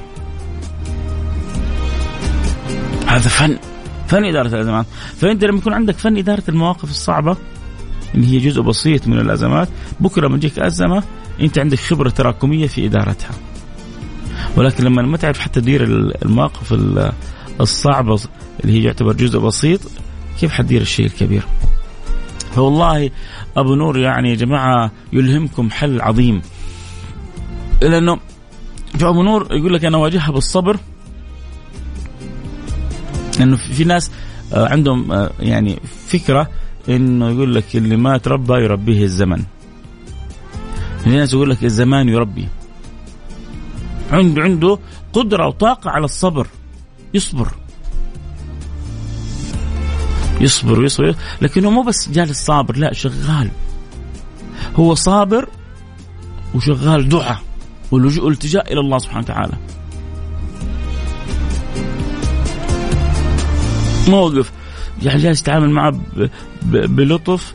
هذا 3.07 3.29
فن 3.29 3.57
فن 4.07 4.25
إدارة 4.25 4.47
الأزمات. 4.47 4.85
فانت 5.15 5.43
لما 5.43 5.57
يكون 5.57 5.73
عندك 5.73 5.95
فن 5.95 6.17
إدارة 6.17 6.43
المواقف 6.49 6.89
الصعبة 6.91 7.37
اللي 8.15 8.27
هي 8.27 8.37
جزء 8.37 8.61
بسيط 8.61 9.07
من 9.07 9.19
الأزمات 9.19 9.69
بكرة 9.99 10.27
لما 10.27 10.37
تجيك 10.37 10.59
أزمة 10.59 11.03
انت 11.41 11.59
عندك 11.59 11.79
خبرة 11.79 12.09
تراكمية 12.09 12.67
في 12.67 12.85
إدارتها. 12.85 13.31
ولكن 14.57 14.83
لما 14.83 15.01
ما 15.01 15.17
تعرف 15.17 15.39
حتى 15.39 15.61
تدير 15.61 15.83
المواقف 16.25 16.73
الصعبة 17.61 18.19
اللي 18.63 18.79
هي 18.79 18.83
يعتبر 18.83 19.13
جزء 19.13 19.39
بسيط 19.39 19.79
كيف 20.39 20.51
حتدير 20.51 20.81
الشيء 20.81 21.05
الكبير؟ 21.05 21.43
فوالله 22.55 23.11
أبو 23.57 23.75
نور 23.75 23.97
يعني 23.97 24.29
يا 24.29 24.35
جماعة 24.35 24.91
يلهمكم 25.13 25.69
حل 25.69 26.01
عظيم. 26.01 26.41
لأنه 27.81 28.19
في 28.97 29.07
أبو 29.07 29.23
نور 29.23 29.47
يقول 29.51 29.73
لك 29.73 29.85
أنا 29.85 29.97
أواجهها 29.97 30.31
بالصبر. 30.31 30.77
لأنه 33.39 33.57
في 33.57 33.83
ناس 33.83 34.11
آه، 34.53 34.67
عندهم 34.67 35.11
آه، 35.11 35.31
يعني 35.39 35.79
فكرة 36.07 36.49
إنه 36.89 37.29
يقول 37.29 37.55
لك 37.55 37.75
اللي 37.75 37.97
ما 37.97 38.17
تربى 38.17 38.53
يربيه 38.53 39.03
الزمن. 39.03 39.43
في 41.03 41.09
ناس 41.09 41.33
يقول 41.33 41.49
لك 41.49 41.63
الزمان 41.63 42.09
يربي 42.09 42.47
عنده 44.11 44.41
عنده 44.41 44.79
قدرة 45.13 45.47
وطاقة 45.47 45.89
على 45.89 46.05
الصبر. 46.05 46.47
يصبر. 47.13 47.47
يصبر 50.41 50.79
ويصبر. 50.79 51.15
لكنه 51.41 51.69
مو 51.69 51.81
بس 51.81 52.09
جالس 52.09 52.45
صابر 52.45 52.77
لا 52.77 52.93
شغال. 52.93 53.49
هو 54.75 54.93
صابر 54.93 55.49
وشغال 56.55 57.09
دعاء 57.09 57.39
ولجوء 57.91 58.29
التجاء 58.29 58.73
إلى 58.73 58.79
الله 58.79 58.97
سبحانه 58.97 59.23
وتعالى. 59.23 59.53
موقف. 64.07 64.51
يعني 65.01 65.21
جالس 65.21 65.41
يتعامل 65.41 65.69
معه 65.69 65.99
بلطف 66.65 67.53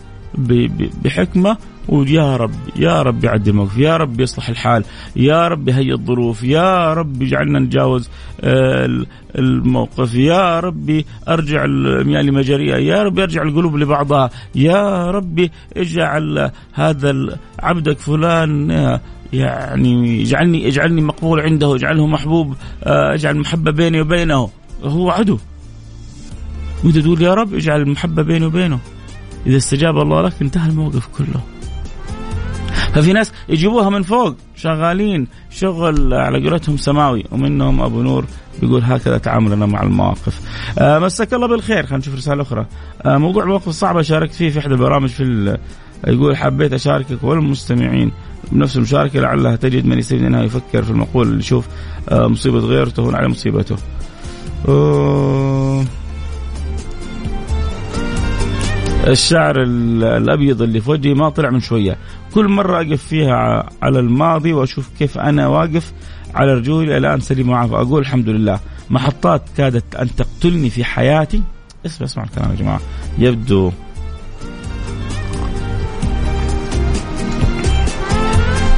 بحكمة 1.04 1.56
ويا 1.88 2.36
رب 2.36 2.54
يا 2.76 3.02
رب 3.02 3.24
يعدي 3.24 3.50
الموقف 3.50 3.78
يا 3.78 3.96
رب 3.96 4.20
يصلح 4.20 4.48
الحال 4.48 4.84
يا 5.16 5.48
رب 5.48 5.68
يهيئ 5.68 5.92
الظروف 5.92 6.42
يا 6.42 6.94
رب 6.94 7.22
يجعلنا 7.22 7.58
نتجاوز 7.58 8.10
آه، 8.40 9.04
الموقف 9.38 10.14
يا 10.14 10.60
ربي 10.60 11.06
أرجع 11.28 11.64
المياه 11.64 12.22
لمجاريها 12.22 12.76
يا 12.76 13.02
رب 13.02 13.18
يرجع 13.18 13.42
القلوب 13.42 13.76
لبعضها 13.76 14.30
يا 14.54 15.10
ربي 15.10 15.50
اجعل 15.76 16.50
هذا 16.72 17.38
عبدك 17.58 17.98
فلان 17.98 18.70
آه، 18.70 19.00
يعني 19.32 20.22
اجعلني 20.22 20.68
اجعلني 20.68 21.00
مقبول 21.00 21.40
عنده 21.40 21.74
اجعله 21.74 22.06
محبوب 22.06 22.54
آه، 22.84 23.14
اجعل 23.14 23.34
المحبة 23.34 23.70
بيني 23.70 24.00
وبينه. 24.00 24.50
هو 24.82 25.10
عدو. 25.10 25.38
وانت 26.84 26.98
تقول 26.98 27.22
يا 27.22 27.34
رب 27.34 27.54
اجعل 27.54 27.80
المحبة 27.80 28.22
بيني 28.22 28.46
وبينه. 28.46 28.78
إذا 29.46 29.56
استجاب 29.56 29.98
الله 29.98 30.22
لك 30.22 30.32
انتهى 30.42 30.68
الموقف 30.68 31.06
كله. 31.06 31.57
ففي 32.98 33.12
ناس 33.12 33.32
يجيبوها 33.48 33.90
من 33.90 34.02
فوق 34.02 34.34
شغالين 34.56 35.26
شغل 35.50 36.14
على 36.14 36.48
قولتهم 36.48 36.76
سماوي 36.76 37.24
ومنهم 37.32 37.80
أبو 37.80 38.02
نور 38.02 38.24
بيقول 38.60 38.82
هكذا 38.84 39.18
تعاملنا 39.18 39.66
مع 39.66 39.82
المواقف. 39.82 40.40
آه 40.78 40.98
مساك 40.98 41.34
الله 41.34 41.46
بالخير. 41.46 41.82
خلينا 41.82 41.98
نشوف 41.98 42.14
رسالة 42.14 42.42
أخرى. 42.42 42.66
آه 43.02 43.18
موضوع 43.18 43.42
المواقف 43.42 43.68
الصعبه 43.68 44.02
شاركت 44.02 44.34
فيه 44.34 44.50
في 44.50 44.58
إحدى 44.58 44.74
البرامج 44.74 45.08
في 45.08 45.58
يقول 46.06 46.36
حبيت 46.36 46.72
أشاركك 46.72 47.24
والمستمعين 47.24 48.12
بنفس 48.52 48.76
المشاركة 48.76 49.20
لعلها 49.20 49.56
تجد 49.56 49.86
من 49.86 49.98
يستفيد 49.98 50.22
منها 50.22 50.42
يفكر 50.42 50.82
في 50.82 50.90
المقول 50.90 51.26
اللي 51.26 51.38
يشوف 51.38 51.66
آه 52.08 52.26
مصيبة 52.26 52.58
غيره 52.58 52.90
تهون 52.90 53.14
على 53.14 53.28
مصيبته. 53.28 53.76
آه. 54.68 55.84
الشعر 59.08 59.62
الأبيض 59.62 60.62
اللي 60.62 60.80
في 60.80 60.90
وجهي 60.90 61.14
ما 61.14 61.28
طلع 61.28 61.50
من 61.50 61.60
شوية. 61.60 61.96
كل 62.34 62.48
مرة 62.48 62.80
أقف 62.80 63.04
فيها 63.04 63.66
على 63.82 63.98
الماضي 63.98 64.52
وأشوف 64.52 64.88
كيف 64.98 65.18
أنا 65.18 65.46
واقف 65.46 65.92
على 66.34 66.54
رجولي 66.54 66.96
الآن 66.96 67.20
سليم 67.20 67.48
وعافى. 67.48 67.74
أقول 67.74 68.00
الحمد 68.00 68.28
لله. 68.28 68.60
محطات 68.90 69.42
كادت 69.56 69.94
أن 69.94 70.08
تقتلني 70.16 70.70
في 70.70 70.84
حياتي. 70.84 71.42
اسمع 71.86 72.06
اسمع 72.06 72.24
الكلام 72.24 72.50
يا 72.50 72.56
جماعة. 72.56 72.80
يبدو. 73.18 73.72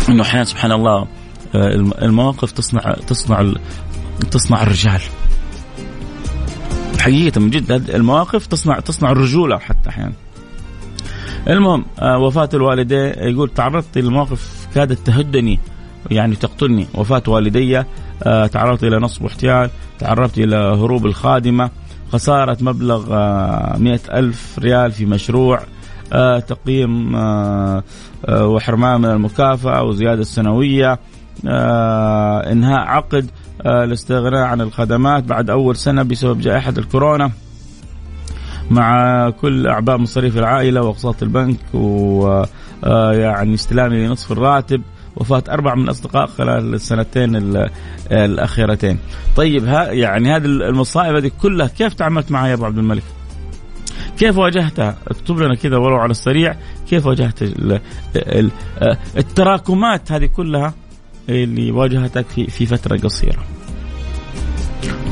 إنه 0.08 0.22
أحيانا 0.22 0.44
سبحان 0.44 0.72
الله 0.72 1.06
آه، 1.54 1.74
المواقف 2.02 2.52
تصنع 2.52 2.94
تصنع 3.06 3.52
تصنع 4.30 4.62
الرجال. 4.62 5.00
حقيقة 7.00 7.40
من 7.40 7.50
جد 7.50 7.90
المواقف 7.94 8.46
تصنع 8.46 8.80
تصنع 8.80 9.10
الرجولة 9.10 9.58
حتى 9.58 9.88
أحيانا. 9.88 10.12
المهم 11.48 11.84
آه، 11.98 12.18
وفاة 12.18 12.48
الوالدين 12.54 13.12
يقول 13.16 13.48
تعرضت 13.48 13.98
لمواقف 13.98 14.68
كادت 14.74 15.06
تهدني 15.06 15.58
يعني 16.10 16.36
تقتلني. 16.36 16.86
وفاة 16.94 17.22
والدي 17.28 17.78
آه، 18.22 18.46
تعرضت 18.46 18.84
إلى 18.84 18.98
نصب 18.98 19.22
واحتيال 19.22 19.70
تعرضت 19.98 20.38
إلى 20.38 20.56
هروب 20.56 21.06
الخادمة. 21.06 21.70
خسارة 22.12 22.56
مبلغ 22.60 23.06
آه، 23.12 23.76
مئة 23.78 24.18
ألف 24.18 24.58
ريال 24.58 24.92
في 24.92 25.06
مشروع 25.06 25.60
تقييم 26.48 27.14
وحرمان 28.28 29.00
من 29.00 29.10
المكافأة 29.10 29.82
وزيادة 29.82 30.20
السنوية 30.20 30.98
إنهاء 32.52 32.80
عقد. 32.80 33.30
الاستغناء 33.66 34.42
عن 34.42 34.60
الخدمات 34.60 35.24
بعد 35.24 35.50
أول 35.50 35.76
سنة 35.76 36.02
بسبب 36.02 36.40
جائحة 36.40 36.74
الكورونا 36.78 37.30
مع 38.70 39.30
كل 39.30 39.66
أعباء 39.66 39.96
مصاريف 39.98 40.38
العائلة 40.38 40.82
وأقساط 40.82 41.22
البنك 41.22 41.58
ويعني 41.74 43.54
استلامي 43.54 44.06
لنصف 44.06 44.32
الراتب. 44.32 44.82
وفاة 45.16 45.42
أربعة 45.48 45.74
من 45.74 45.84
الأصدقاء 45.84 46.26
خلال 46.26 46.74
السنتين 46.74 47.66
الأخيرتين. 48.12 48.98
طيب 49.36 49.64
ها 49.64 49.92
يعني 49.92 50.36
هذه 50.36 50.44
المصائب 50.44 51.16
هذه 51.16 51.30
كلها 51.42 51.66
كيف 51.66 51.94
تعاملت 51.94 52.30
معها 52.30 52.48
يا 52.48 52.54
أبو 52.54 52.64
عبد 52.64 52.78
الملك؟ 52.78 53.02
كيف 54.18 54.38
واجهتها؟ 54.38 54.96
اكتب 55.08 55.38
لنا 55.38 55.54
كذا 55.54 55.76
ولو 55.76 55.96
على 55.96 56.10
السريع. 56.10 56.56
كيف 56.88 57.06
واجهت 57.06 57.42
التراكمات 59.16 60.12
هذه 60.12 60.26
كلها؟ 60.26 60.74
اللي 61.30 61.70
واجهتك 61.70 62.26
في 62.26 62.46
في 62.46 62.66
فترة 62.66 62.96
قصيرة. 62.96 63.44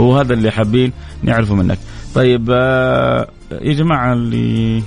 هو 0.01 0.19
هذا 0.19 0.35
اللي 0.35 0.51
حابين 0.51 0.93
نعرفه 1.23 1.55
منك. 1.55 1.79
طيب 2.15 2.49
آه، 2.51 3.29
يا 3.53 3.73
جماعة 3.73 4.13
اللي 4.13 4.83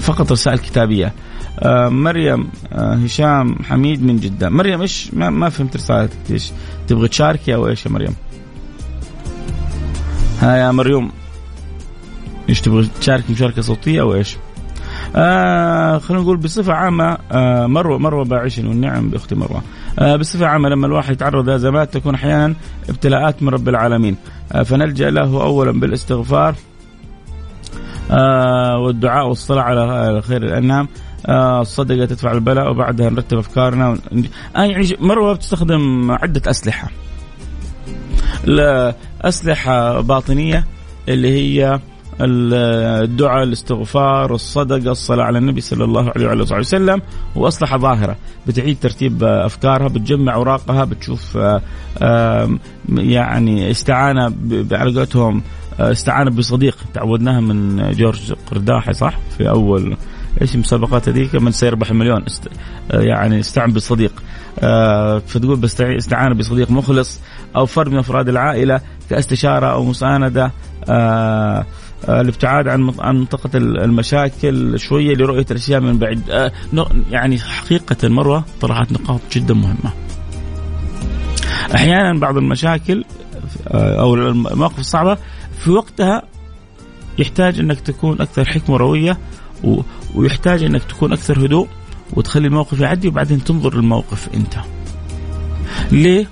فقط 0.00 0.32
رسائل 0.32 0.58
كتابية. 0.58 1.12
آه 1.58 1.88
مريم 1.88 2.48
آه 2.72 2.94
هشام 2.94 3.56
حميد 3.64 4.02
من 4.02 4.16
جدة. 4.16 4.48
مريم 4.50 4.80
إيش؟ 4.80 5.14
ما, 5.14 5.48
فهمت 5.48 5.76
رسالتك. 5.76 6.16
إيش؟ 6.30 6.52
تبغى 6.88 7.08
تشاركي 7.08 7.54
أو 7.54 7.68
إيش 7.68 7.86
يا 7.86 7.90
مريم؟ 7.90 8.14
ها 10.40 10.56
يا 10.56 10.72
مريم. 10.72 11.10
إيش 12.48 12.60
تبغى 12.60 12.88
تشاركي؟ 13.00 13.32
مشاركة 13.32 13.62
صوتية 13.62 14.00
أو 14.00 14.14
إيش؟ 14.14 14.36
آه 15.16 15.98
خلينا 15.98 16.22
نقول 16.22 16.36
بصفة 16.36 16.72
عامة 16.72 17.18
آه 17.32 17.66
مروة 17.66 17.98
مروة 17.98 18.24
باعشن 18.24 18.66
والنعم 18.66 19.10
بأختي 19.10 19.34
مروة. 19.34 19.62
آه 19.98 20.16
بصفة 20.16 20.46
عامة 20.46 20.68
لما 20.68 20.86
الواحد 20.86 21.12
يتعرض 21.12 21.48
لأزمات 21.48 21.94
تكون 21.94 22.14
أحيانا 22.14 22.54
ابتلاءات 22.88 23.42
من 23.42 23.48
رب 23.48 23.68
العالمين 23.68 24.16
آه 24.52 24.62
فنلجأ 24.62 25.10
له 25.10 25.42
أولا 25.42 25.72
بالاستغفار 25.80 26.54
آه 28.10 28.78
والدعاء 28.78 29.28
والصلاة 29.28 29.62
على 29.62 30.22
خير 30.22 30.42
الأنام 30.42 30.88
آه 31.26 31.60
الصدقة 31.60 32.04
تدفع 32.04 32.32
البلاء 32.32 32.70
وبعدها 32.70 33.10
نرتب. 33.10 33.44
آه 34.56 34.64
يعني 34.64 34.96
مروة 35.00 35.34
بتستخدم 35.34 36.10
عدة 36.10 36.50
أسلحة 36.50 36.90
أسلحة 39.20 40.00
باطنية 40.00 40.64
اللي 41.08 41.30
هي 41.32 41.80
الدعاء 42.20 43.42
الاستغفار 43.42 44.34
الصدقة 44.34 44.92
الصلاة 44.92 45.24
على 45.24 45.38
النبي 45.38 45.60
صلى 45.60 45.84
الله 45.84 46.12
عليه 46.16 46.26
وعلى 46.26 46.42
وسلم. 46.42 47.02
وأصلحة 47.34 47.78
ظاهرة 47.78 48.16
بتعيد 48.46 48.76
ترتيب 48.80 49.24
أفكارها 49.24 49.88
بتجمع 49.88 50.34
أوراقها 50.34 50.84
بتشوف 50.84 51.38
يعني 52.88 53.70
استعانة 53.70 54.34
على 54.72 54.94
قولتهم 54.94 55.42
استعانة 55.80 56.30
بصديق. 56.30 56.76
تعودناها 56.94 57.40
من 57.40 57.90
جورج 57.90 58.32
قرداحي 58.50 58.92
صح؟ 58.92 59.18
في 59.38 59.48
أول 59.48 59.96
إيش 60.40 60.54
المسابقات 60.54 61.08
هذيك؟ 61.08 61.34
من 61.34 61.52
سيربح 61.52 61.90
المليون 61.90 62.22
است... 62.22 62.48
يعني 62.90 63.40
استعن 63.40 63.72
بصديق 63.72 64.12
آه 64.60 65.18
فتقول 65.18 65.56
بستعان 65.56 66.34
بصديق 66.34 66.70
مخلص 66.70 67.20
أو 67.56 67.66
فرد 67.66 67.92
من 67.92 67.98
أفراد 67.98 68.28
العائلة 68.28 68.80
كاستشارة 69.10 69.66
أو 69.66 69.84
مساندة. 69.84 70.44
آه 70.44 70.52
آه، 70.88 71.66
الابتعاد 72.08 72.68
عن 72.68 72.92
عن 72.98 73.16
منطقة 73.16 73.50
المشاكل 73.58 74.78
شوية 74.78 75.14
لرؤية 75.14 75.46
الأشياء 75.50 75.80
من 75.80 75.98
بعيد 75.98 76.30
آه، 76.30 76.52
يعني 77.10 77.38
حقيقة 77.38 78.08
مروه 78.08 78.44
طرحت 78.60 78.92
نقاط 78.92 79.20
جدا 79.32 79.54
مهمة. 79.54 79.92
أحيانا 81.74 82.18
بعض 82.20 82.36
المشاكل 82.36 83.04
آه، 83.68 84.00
أو 84.00 84.14
المواقف 84.14 84.78
الصعبة 84.78 85.18
في 85.58 85.70
وقتها 85.70 86.22
يحتاج 87.18 87.58
إنك 87.58 87.80
تكون 87.80 88.20
أكثر 88.20 88.44
حكمة 88.44 88.76
روية 88.76 89.18
و... 89.64 89.80
ويحتاج 90.14 90.62
إنك 90.62 90.84
تكون 90.84 91.12
أكثر 91.12 91.46
هدوء 91.46 91.68
وتخلي 92.12 92.46
الموقف 92.46 92.80
يعدي 92.80 93.08
وبعدين 93.08 93.44
تنظر 93.44 93.74
للموقف 93.76 94.28
أنت. 94.34 94.54
ليه؟ 95.92 96.26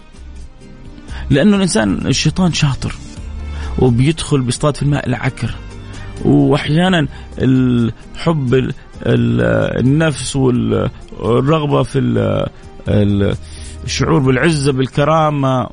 لأنه 1.31 1.57
الإنسان 1.57 2.07
الشيطان 2.07 2.53
شاطر 2.53 2.95
وبيدخل 3.79 4.41
بيصطاد 4.41 4.77
في 4.77 4.83
الماء 4.83 5.07
العكر 5.07 5.55
وأحيانا 6.25 7.09
الحب 7.39 8.73
النفس 9.07 10.37
والرغبة 10.37 11.83
في 11.83 11.99
الشعور 13.85 14.19
بالعزة 14.19 14.73
بالكرامة 14.73 15.67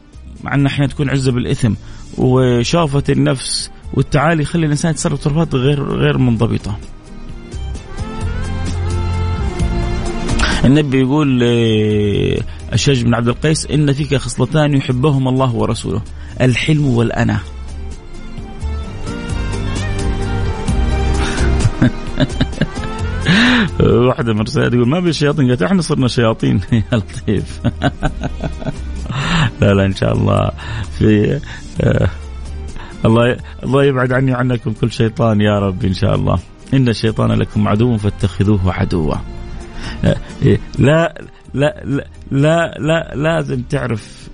مع 0.44 0.54
أن 0.54 0.66
أحيانا 0.66 0.92
تكون 0.92 1.10
عزة 1.10 1.32
بالإثم 1.32 1.74
وشافه 2.18 3.04
النفس 3.10 3.72
والتعالي 3.94 4.44
يخلي 4.44 4.66
الإنسان 4.66 4.92
يتصرف 4.92 5.20
تصرفات 5.20 5.56
غير 5.56 5.84
غير 5.84 6.18
منضبطة. 6.18 6.78
النبي 10.66 11.02
يقول 11.02 11.44
الشج 12.74 13.04
بن 13.04 13.14
عبد 13.14 13.28
القيس 13.28 13.66
إن 13.66 13.94
فيك 13.94 14.16
خصلتان 14.16 14.74
يحبهما 14.74 15.30
الله 15.30 15.56
ورسوله 15.56 16.02
الحلم 16.42 16.88
والأنا. 16.88 17.40
واحدة 24.08 24.34
من 24.34 24.42
الرسائل 24.42 24.74
يقول 24.74 24.88
ما 24.88 25.02
في 25.02 25.14
شياطين. 25.14 25.48
قالت 25.48 25.62
إحنا 25.62 25.82
صرنا 25.82 26.08
شياطين. 26.08 26.62
يا 26.72 26.98
لطيف. 26.98 27.62
لا 29.62 29.74
لا 29.74 29.86
إن 29.86 29.96
شاء 29.96 30.14
الله. 30.14 30.52
في 31.00 31.40
آه 31.82 32.10
الله 33.06 33.38
الله 33.64 33.84
يبعد 33.84 34.12
عني 34.12 34.32
وعنكم 34.32 34.74
كل 34.74 34.92
شيطان 34.92 35.42
يا 35.42 35.60
رب 35.60 35.86
إن 35.86 35.94
شاء 35.94 36.16
الله. 36.16 36.40
إن 36.74 36.88
الشيطان 36.88 37.32
لكم 37.32 37.68
عدو 37.68 37.98
فاتخذوه 37.98 38.74
عدوا. 38.74 39.16
لا 40.04 40.16
لا 40.80 41.22
لا 41.54 41.84
لا, 42.32 42.78
لا 42.80 43.14
لازم 43.16 43.62
تعرف 43.62 44.30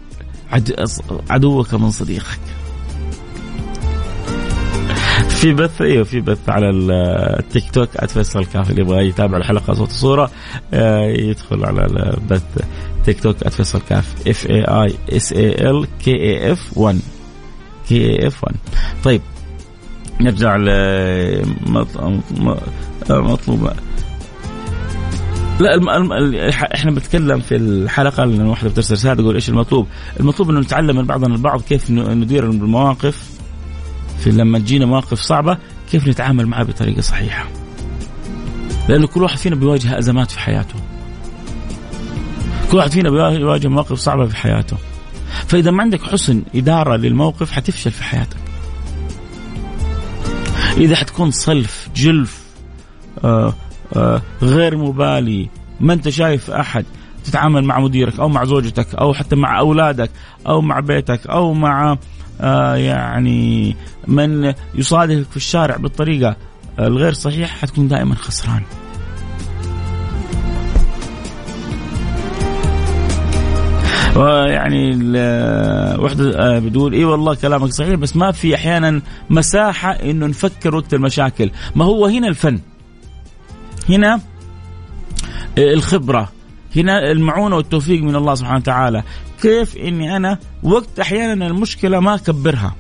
عدوك 1.30 1.74
من 1.74 1.92
صديقك. 1.92 2.40
في 5.44 5.54
بث 5.54 5.82
أيوه 5.82 6.04
في 6.04 6.22
بث 6.22 6.50
على 6.50 6.70
التيك 6.70 7.72
توك 7.72 7.90
@فيصل 8.06 8.46
كاف 8.46 8.70
اللي 8.70 8.82
يبغى 8.82 9.08
يتابع 9.08 9.38
الحلقة 9.38 9.74
صوت 9.74 9.90
وصوره 9.90 10.32
آه، 10.74 11.02
يدخل 11.02 11.66
على 11.66 11.86
البث 11.86 12.44
تيك 13.06 13.20
توك 13.20 13.48
@فيصل 13.48 13.82
كاف 13.90 14.28
F 14.28 14.50
A 14.50 14.62
I 14.62 14.94
S 15.10 15.34
A 15.34 15.70
L 15.70 15.88
K 16.06 16.12
A 16.12 16.52
F 16.52 16.78
1 16.78 17.00
K 17.90 17.96
A 17.96 18.28
F 18.28 18.44
1 18.44 18.56
طيب 19.04 19.22
نرجع 20.22 20.56
ل 20.56 20.70
مطلوب 23.10 23.72
لا 25.60 25.74
الم... 25.76 25.90
الم... 25.90 26.36
إحنا 26.76 26.92
بنتكلم 26.92 27.40
في 27.40 27.56
الحلقة 27.56 28.26
لأن 28.26 28.48
واحدة 28.48 28.70
بترسل 28.70 28.94
رسالة 28.94 29.14
تقول 29.14 29.36
إيش 29.36 29.50
المطلوب؟ 29.50 29.88
المطلوب 30.20 30.50
إنه 30.50 30.60
نتعلم 30.60 30.96
من 30.96 31.06
بعضنا 31.06 31.36
البعض 31.36 31.62
كيف 31.62 31.92
ندير 31.92 32.50
المواقف 32.50 33.33
في 34.24 34.32
لما 34.32 34.60
تجينا 34.60 34.86
مواقف 34.86 35.20
صعبة 35.20 35.58
كيف 35.92 36.08
نتعامل 36.08 36.48
معها 36.48 36.64
بطريقة 36.64 37.02
صحيحة. 37.02 37.48
لأنه 38.90 39.08
كل 39.08 39.24
واحد 39.24 39.38
فينا 39.38 39.56
بيواجه 39.56 39.98
أزمات 40.00 40.32
في 40.32 40.40
حياته. 40.40 40.76
كل 42.72 42.78
واحد 42.78 42.92
فينا 42.92 43.10
بيواجه 43.10 43.68
مواقف 43.68 43.94
صعبة 44.00 44.26
في 44.26 44.36
حياته. 44.36 44.78
فإذا 45.48 45.72
ما 45.72 45.84
عندك 45.84 46.02
حسن 46.02 46.44
إدارة 46.56 46.96
للموقف 46.96 47.52
حتفشل 47.52 47.92
في 47.92 48.04
حياتك. 48.04 48.38
إذا 50.78 50.96
حتكون 50.96 51.32
صلف 51.32 51.90
جلف 51.96 52.44
آه 53.24 53.54
آه 53.96 54.22
غير 54.42 54.78
مبالي 54.78 55.50
ما 55.80 55.94
أنت 55.94 56.10
شايف 56.10 56.52
أحد 56.52 56.86
تتعامل 57.24 57.64
مع 57.64 57.80
مديرك 57.80 58.20
أو 58.20 58.30
مع 58.30 58.46
زوجتك 58.46 58.96
أو 58.96 59.14
حتى 59.14 59.36
مع 59.36 59.60
أولادك 59.60 60.12
أو 60.48 60.62
مع 60.62 60.80
بيتك 60.80 61.28
أو 61.28 61.54
مع 61.54 61.98
آه 62.44 62.76
يعني 62.76 63.76
من 64.08 64.54
يصادفك 64.76 65.30
في 65.30 65.38
الشارع 65.38 65.78
بالطريقة 65.78 66.36
الغير 66.80 67.14
صحيحة 67.14 67.58
حتكون 67.58 67.88
دائما 67.88 68.16
خسران. 68.16 68.62
ويعني 74.16 74.92
وحدة 76.00 76.40
آه، 76.40 76.60
بتقول 76.60 76.94
إي 76.94 77.06
والله 77.06 77.36
كلامك 77.36 77.70
صحيح 77.70 77.96
بس 77.96 78.16
ما 78.16 78.32
في 78.32 78.56
أحيانا 78.56 79.02
مساحة 79.30 79.92
إنه 79.92 80.28
نفكر 80.28 80.76
وقت 80.76 80.94
المشاكل، 80.94 81.50
ما 81.76 81.86
هو 81.86 82.06
هنا 82.06 82.28
الفن. 82.28 82.60
هنا 83.90 84.22
الخبرة، 85.58 86.30
هنا 86.76 87.12
المعونة 87.12 87.56
والتوفيق 87.56 88.04
من 88.04 88.16
الله 88.16 88.36
سبحانه 88.36 88.58
وتعالى، 88.58 89.04
كيف 89.44 89.78
إني 89.78 90.16
أنا 90.16 90.40
وقت 90.64 91.00
أحيانا 91.00 91.48
المشكلة 91.48 92.00
ما 92.00 92.16
أكبرها. 92.16 92.76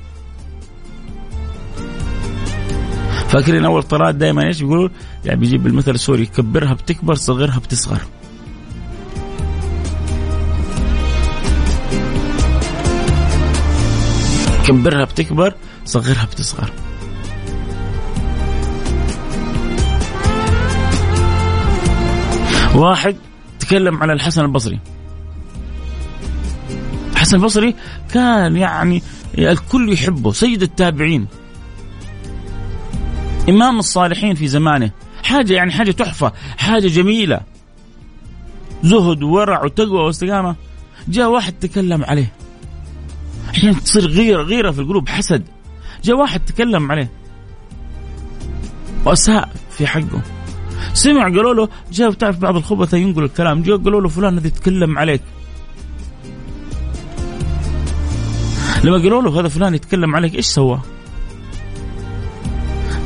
فاكرين 3.27 3.65
أول 3.65 3.83
طراد 3.83 4.17
دائما 4.17 4.47
إيش 4.47 4.61
بيقولوا؟ 4.61 4.89
يعني 5.25 5.39
بيجيب 5.39 5.67
المثل 5.67 5.91
السوري 5.91 6.25
كبرها 6.25 6.73
بتكبر 6.73 7.13
صغرها 7.15 7.59
بتصغر. 7.59 8.01
كبرها 14.67 15.05
بتكبر 15.05 15.55
صغرها 15.85 16.25
بتصغر. 16.25 16.71
واحد 22.75 23.15
تكلم 23.59 24.03
على 24.03 24.13
الحسن 24.13 24.41
البصري. 24.41 24.92
الحسن 27.33 27.35
البصري 27.35 27.75
كان 28.13 28.57
يعني 28.57 29.03
الكل 29.37 29.93
يحبه 29.93 30.31
سيد 30.31 30.61
التابعين. 30.61 31.27
إمام 33.49 33.79
الصالحين 33.79 34.35
في 34.35 34.47
زمانه. 34.47 34.91
حاجة 35.23 35.53
يعني 35.53 35.71
حاجة 35.71 35.91
تحفة 35.91 36.33
حاجة 36.57 36.87
جميلة. 36.87 37.41
زهد 38.83 39.23
وورع 39.23 39.63
وتقوى 39.63 40.05
واستقامة. 40.05 40.55
جاء 41.07 41.29
واحد 41.29 41.53
تكلم 41.53 42.03
عليه. 42.03 42.31
أحيانا 43.49 43.79
تصير 43.79 44.07
غيرة 44.07 44.41
غيرة 44.41 44.71
في 44.71 44.79
القلوب 44.79 45.09
حسد. 45.09 45.43
جاء 46.03 46.15
واحد 46.15 46.45
تكلم 46.45 46.91
عليه. 46.91 47.11
وأساء 49.05 49.49
في 49.71 49.87
حقه. 49.87 50.21
سمع 50.93 51.23
قالوا 51.23 51.53
له 51.53 51.69
جاء 51.91 52.09
بتعرف 52.09 52.37
بعض 52.37 52.55
الخبثة 52.55 52.97
ينقل 52.97 53.23
الكلام 53.23 53.61
جاء 53.61 53.77
قالوا 53.77 54.01
له 54.01 54.09
فلان 54.09 54.33
الذي 54.33 54.47
يتكلم 54.47 54.97
عليك. 54.97 55.21
لما 58.83 58.97
قالوا 58.97 59.21
له 59.21 59.39
هذا 59.39 59.47
فلان 59.47 59.75
يتكلم 59.75 60.15
عليك 60.15 60.35
إيش 60.35 60.45
سوى؟ 60.45 60.81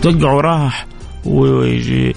توقع 0.01 0.31
وراح 0.31 0.87
ويجي 1.25 2.15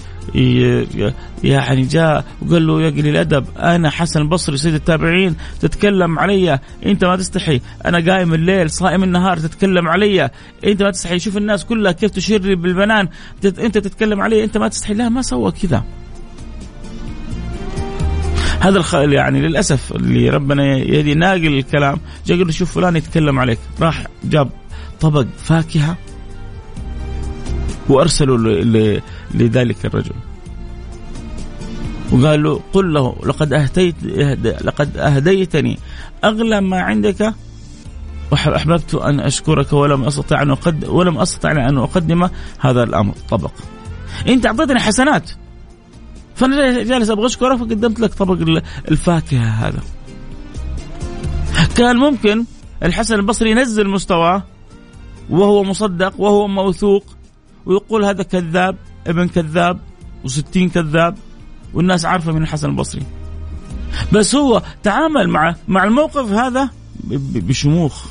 يعني 1.44 1.82
جاء 1.82 2.24
وقال 2.42 2.66
له 2.66 2.82
يا 2.82 2.90
قليل 2.90 3.08
الأدب 3.08 3.44
أنا 3.58 3.90
حسن 3.90 4.20
البصري 4.20 4.56
سيد 4.56 4.74
التابعين 4.74 5.36
تتكلم 5.60 6.18
علي 6.18 6.58
أنت 6.86 7.04
ما 7.04 7.16
تستحي 7.16 7.60
أنا 7.86 8.12
قايم 8.12 8.34
الليل 8.34 8.70
صائم 8.70 9.04
النهار 9.04 9.36
تتكلم 9.38 9.88
علي 9.88 10.30
أنت 10.66 10.82
ما 10.82 10.90
تستحي 10.90 11.18
شوف 11.18 11.36
الناس 11.36 11.64
كلها 11.64 11.92
كيف 11.92 12.10
تشير 12.10 12.42
لي 12.42 12.54
بالبنان 12.54 13.08
أنت 13.44 13.78
تتكلم 13.78 14.20
علي 14.20 14.44
أنت 14.44 14.58
ما 14.58 14.68
تستحي 14.68 14.94
لا 14.94 15.08
ما 15.08 15.22
سوى 15.22 15.52
كذا 15.52 15.84
هذا 18.60 18.78
الخ... 18.78 18.94
يعني 18.94 19.40
للأسف 19.40 19.92
اللي 19.92 20.28
ربنا 20.28 20.76
يهدي 20.76 21.14
ناقل 21.14 21.58
الكلام. 21.58 22.00
جاء 22.26 22.36
قال 22.36 22.46
له 22.46 22.52
شوف 22.52 22.74
فلان 22.74 22.96
يتكلم 22.96 23.38
عليك. 23.38 23.58
راح 23.80 24.06
جاب 24.24 24.50
طبق 25.00 25.26
فاكهة 25.44 25.96
وارسلوا 27.88 28.38
ل... 28.38 29.00
لذلك 29.34 29.86
الرجل. 29.86 30.14
وقال 32.12 32.42
له 32.42 32.60
قل 32.72 32.92
له 32.92 33.16
لقد 33.26 33.52
اهديت 33.52 33.94
لقد 34.64 34.96
أهديتني. 34.96 35.78
أغلى 36.24 36.60
ما 36.60 36.80
عندك 36.80 37.34
واحببت 38.30 38.94
أن 38.94 39.20
أشكرك 39.20 39.72
ولم 39.72 40.04
أستطع 40.04 40.42
أن 40.42 40.50
اقدم 40.50 40.92
ولم 40.92 41.18
أستطع 41.18 41.50
أن 41.50 41.78
أقدم 41.78 42.28
هذا 42.58 42.82
الأمر. 42.82 43.14
طبق. 43.30 43.52
انت 44.28 44.46
اعطيتني 44.46 44.80
حسنات 44.80 45.30
فأنا 46.40 46.82
جالس 46.82 47.10
أبغى 47.10 47.26
أشكرك 47.26 47.58
فقدمت 47.58 48.00
لك 48.00 48.14
طبق 48.14 48.62
الفاكهة 48.88 49.44
هذا 49.44 49.80
كان 51.76 51.96
ممكن 51.96 52.44
الحسن 52.82 53.14
البصري 53.14 53.50
ينزل 53.50 53.88
مستواه 53.88 54.42
وهو 55.30 55.64
مصدق 55.64 56.20
وهو 56.20 56.48
موثوق 56.48 57.04
ويقول 57.66 58.04
هذا 58.04 58.22
كذاب 58.22 58.76
ابن 59.06 59.28
كذاب 59.28 59.78
وستين 60.24 60.68
كذاب 60.68 61.18
والناس 61.74 62.04
عارفة 62.04 62.32
من 62.32 62.42
الحسن 62.42 62.70
البصري 62.70 63.02
بس 64.12 64.34
هو 64.34 64.62
تعامل 64.82 65.28
مع 65.28 65.54
مع 65.68 65.84
الموقف 65.84 66.32
هذا 66.32 66.70
بشموخ 67.34 68.06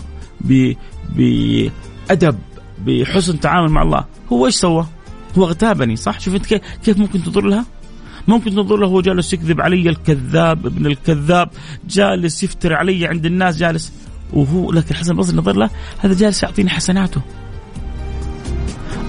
بأدب 1.12 2.40
بحسن 2.86 3.40
تعامل 3.40 3.70
مع 3.70 3.82
الله 3.82 4.06
هو 4.34 4.46
إيش 4.46 4.56
سوى؟ 4.56 4.86
هو 5.38 5.44
اغتابني 5.44 5.96
صح؟ 5.96 6.20
شوف 6.20 6.36
انت 6.36 6.46
كيف 6.84 6.98
ممكن 6.98 7.24
تضر 7.24 7.42
لها؟ 7.42 7.79
ممكن 8.30 8.52
تنظر 8.52 8.78
له 8.78 8.88
هو 8.88 9.02
جالس 9.02 9.34
يكذب 9.34 9.62
علي 9.62 9.90
الكذاب 9.90 10.66
ابن 10.66 10.86
الكذاب 10.86 11.50
جالس 11.90 12.44
يفتر 12.44 12.74
علي 12.74 13.08
عند 13.08 13.26
الناس 13.26 13.58
جالس. 13.58 13.92
وهو 14.34 14.72
لكن 14.72 14.96
حسن 14.96 15.12
البصري 15.12 15.38
نظر 15.38 15.56
له 15.56 15.70
هذا 16.00 16.14
جالس 16.14 16.44
يعطيني 16.44 16.70
حسناته. 16.70 17.22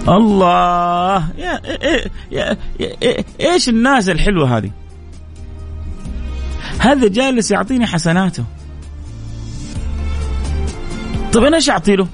الله! 0.09 1.30
يا, 1.38 1.61
يا, 2.33 2.56
يا, 2.80 2.96
يا 3.40 3.52
إيش 3.52 3.68
الناس 3.68 4.09
الحلوة 4.09 4.56
هذه؟ 4.56 4.70
هذا 6.78 7.09
جالس 7.09 7.50
يعطيني 7.50 7.87
حسناته. 7.87 8.44
طيب 11.33 11.44
أنا 11.44 11.56
إيش 11.56 11.70
أعطي 11.70 11.96
له؟ 11.96 12.06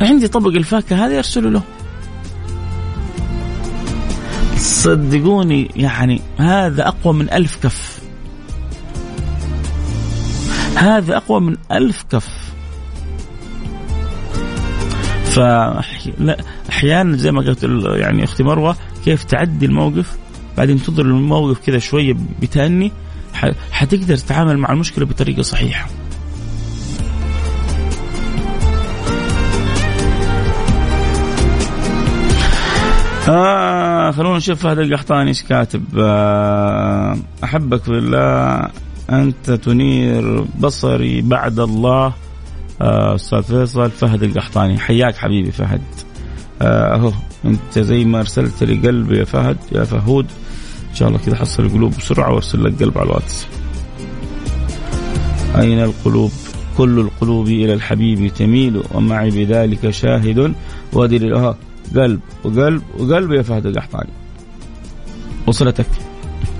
عندي 0.00 0.28
طبق 0.28 0.50
الفاكهة 0.50 1.06
هذا 1.06 1.16
يرسله 1.16 1.50
له. 1.50 1.62
صدقوني 4.64 5.70
يعني 5.76 6.20
هذا 6.36 6.88
أقوى 6.88 7.14
من 7.14 7.32
ألف 7.32 7.58
كف. 7.62 8.00
هذا 10.76 11.16
أقوى 11.16 11.40
من 11.40 11.56
ألف 11.72 12.04
كف. 12.10 12.28
فأحيانا 15.24 17.16
زي 17.16 17.32
ما 17.32 17.40
قلت 17.40 17.62
يعني 17.96 18.24
أختي 18.24 18.42
مروة 18.42 18.76
كيف 19.04 19.24
تعدي 19.24 19.66
الموقف؟ 19.66 20.16
بعدين 20.56 20.82
تنظر 20.82 21.02
الموقف 21.02 21.66
كذا 21.66 21.78
شوية 21.78 22.16
بتأني 22.42 22.92
حتقدر 23.70 24.16
تتعامل 24.16 24.58
مع 24.58 24.72
المشكلة 24.72 25.06
بطريقة 25.06 25.42
صحيحة. 25.42 25.88
آه 33.28 33.83
خلونا 34.12 34.36
نشوف 34.36 34.62
فهد 34.62 34.78
القحطاني 34.78 35.28
إيش 35.28 35.42
كاتب. 35.42 35.84
آه 35.98 37.16
أحبك 37.44 37.82
في 37.82 37.90
الله 37.90 38.68
أنت 39.10 39.50
تنير 39.50 40.44
بصري 40.60 41.22
بعد 41.22 41.60
الله. 41.60 42.12
آه 42.82 43.14
أستاذ 43.14 43.42
فيصل 43.42 43.90
فهد 43.90 44.22
القحطاني. 44.22 44.78
حياك 44.78 45.16
حبيبي 45.16 45.50
فهد. 45.50 45.82
آه، 46.62 46.94
أهو 46.94 47.12
أنت 47.44 47.78
زي 47.78 48.04
ما 48.04 48.18
أرسلت 48.18 48.64
لي 48.64 48.88
قلب 48.88 49.12
يا 49.12 49.24
فهد 49.24 49.56
يا 49.72 49.84
فهود. 49.84 50.26
إن 50.90 50.94
شاء 50.94 51.08
الله 51.08 51.20
كذا 51.26 51.36
حصل 51.36 51.62
القلوب 51.62 51.96
بسرعة 51.96 52.32
وأرسل 52.32 52.64
لك 52.64 52.82
قلب 52.82 52.98
على 52.98 53.06
الواتس. 53.06 53.46
أين 55.56 55.82
القلوب؟ 55.82 56.32
كل 56.78 56.98
القلوب 56.98 57.46
إلى 57.46 57.74
الحبيب 57.74 58.32
تميل 58.34 58.82
ومعي 58.94 59.30
بذلك 59.30 59.90
شاهد. 59.90 60.54
ودليل 60.92 61.54
قلب 61.96 62.20
وقلب 62.44 62.82
وقلب 62.98 63.32
يا 63.32 63.42
فهد 63.42 63.66
القحطاني. 63.66 64.10
وصلتك. 65.46 65.86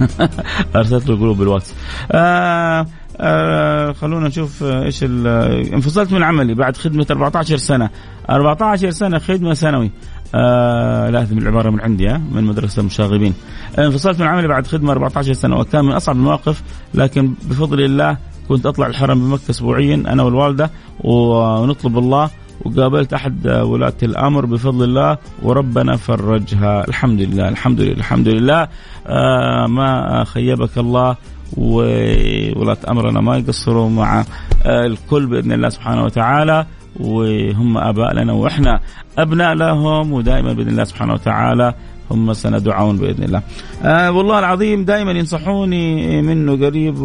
أرسلت 0.76 1.08
له 1.08 1.16
قلوب 1.16 1.38
بالواتس. 1.38 1.74
آه 2.12 2.86
آه 3.20 3.92
خلونا 3.92 4.28
نشوف 4.28 4.62
إيش 4.62 5.04
انفصلت 5.04 6.12
من 6.12 6.22
عملي 6.22 6.54
بعد 6.54 6.76
خدمة 6.76 7.06
14 7.10 7.56
سنة. 7.56 7.90
14 8.30 8.90
سنة 8.90 9.18
خدمة 9.18 9.54
سنوي. 9.54 9.90
آه 10.34 11.10
لازم 11.10 11.38
العبارة 11.38 11.70
من 11.70 11.80
عندي 11.80 12.12
من 12.12 12.44
مدرسة 12.44 12.80
المشاغبين 12.80 13.34
انفصلت 13.78 14.20
من 14.20 14.26
عملي 14.26 14.48
بعد 14.48 14.66
خدمة 14.66 14.92
14 14.92 15.32
سنة 15.32 15.56
وكان 15.56 15.84
من 15.84 15.92
أصعب 15.92 16.16
المواقف 16.16 16.62
لكن 16.94 17.34
بفضل 17.42 17.80
الله 17.80 18.16
كنت 18.48 18.66
أطلع 18.66 18.86
الحرم 18.86 19.28
بمكة 19.28 19.50
اسبوعيا 19.50 19.94
أنا 19.94 20.22
والوالدة 20.22 20.70
ونطلب 21.00 21.98
الله 21.98 22.30
وقابلت 22.64 23.12
أحد 23.12 23.48
ولاة 23.48 23.92
الأمر 24.02 24.46
بفضل 24.46 24.84
الله 24.84 25.18
وربنا 25.42 25.96
فرجها. 25.96 26.88
الحمد 26.88 27.20
لله 27.20 27.48
الحمد 27.48 27.80
لله 27.80 27.92
الحمد 27.92 28.28
لله. 28.28 28.68
آه 29.06 29.66
ما 29.66 30.24
خيبك 30.24 30.78
الله 30.78 31.16
وولاة 31.56 32.76
أمرنا 32.88 33.20
ما 33.20 33.36
يقصروا 33.36 33.90
مع 33.90 34.20
آه 34.20 34.86
الكل 34.86 35.26
بإذن 35.26 35.52
الله 35.52 35.68
سبحانه 35.68 36.04
وتعالى. 36.04 36.66
وهم 37.00 37.78
اباء 37.78 38.14
لنا 38.14 38.32
وإحنا 38.32 38.80
أبناء 39.18 39.54
لهم 39.54 40.12
ودائما 40.12 40.52
بإذن 40.52 40.68
الله 40.68 40.84
سبحانه 40.84 41.12
وتعالى 41.12 41.74
هم 42.10 42.32
سندعون 42.32 42.96
بإذن 42.96 43.24
الله. 43.24 43.42
آه 43.82 44.12
والله 44.12 44.38
العظيم 44.38 44.84
دائما 44.84 45.12
ينصحوني 45.12 46.22
منه 46.22 46.66
قريب 46.66 47.00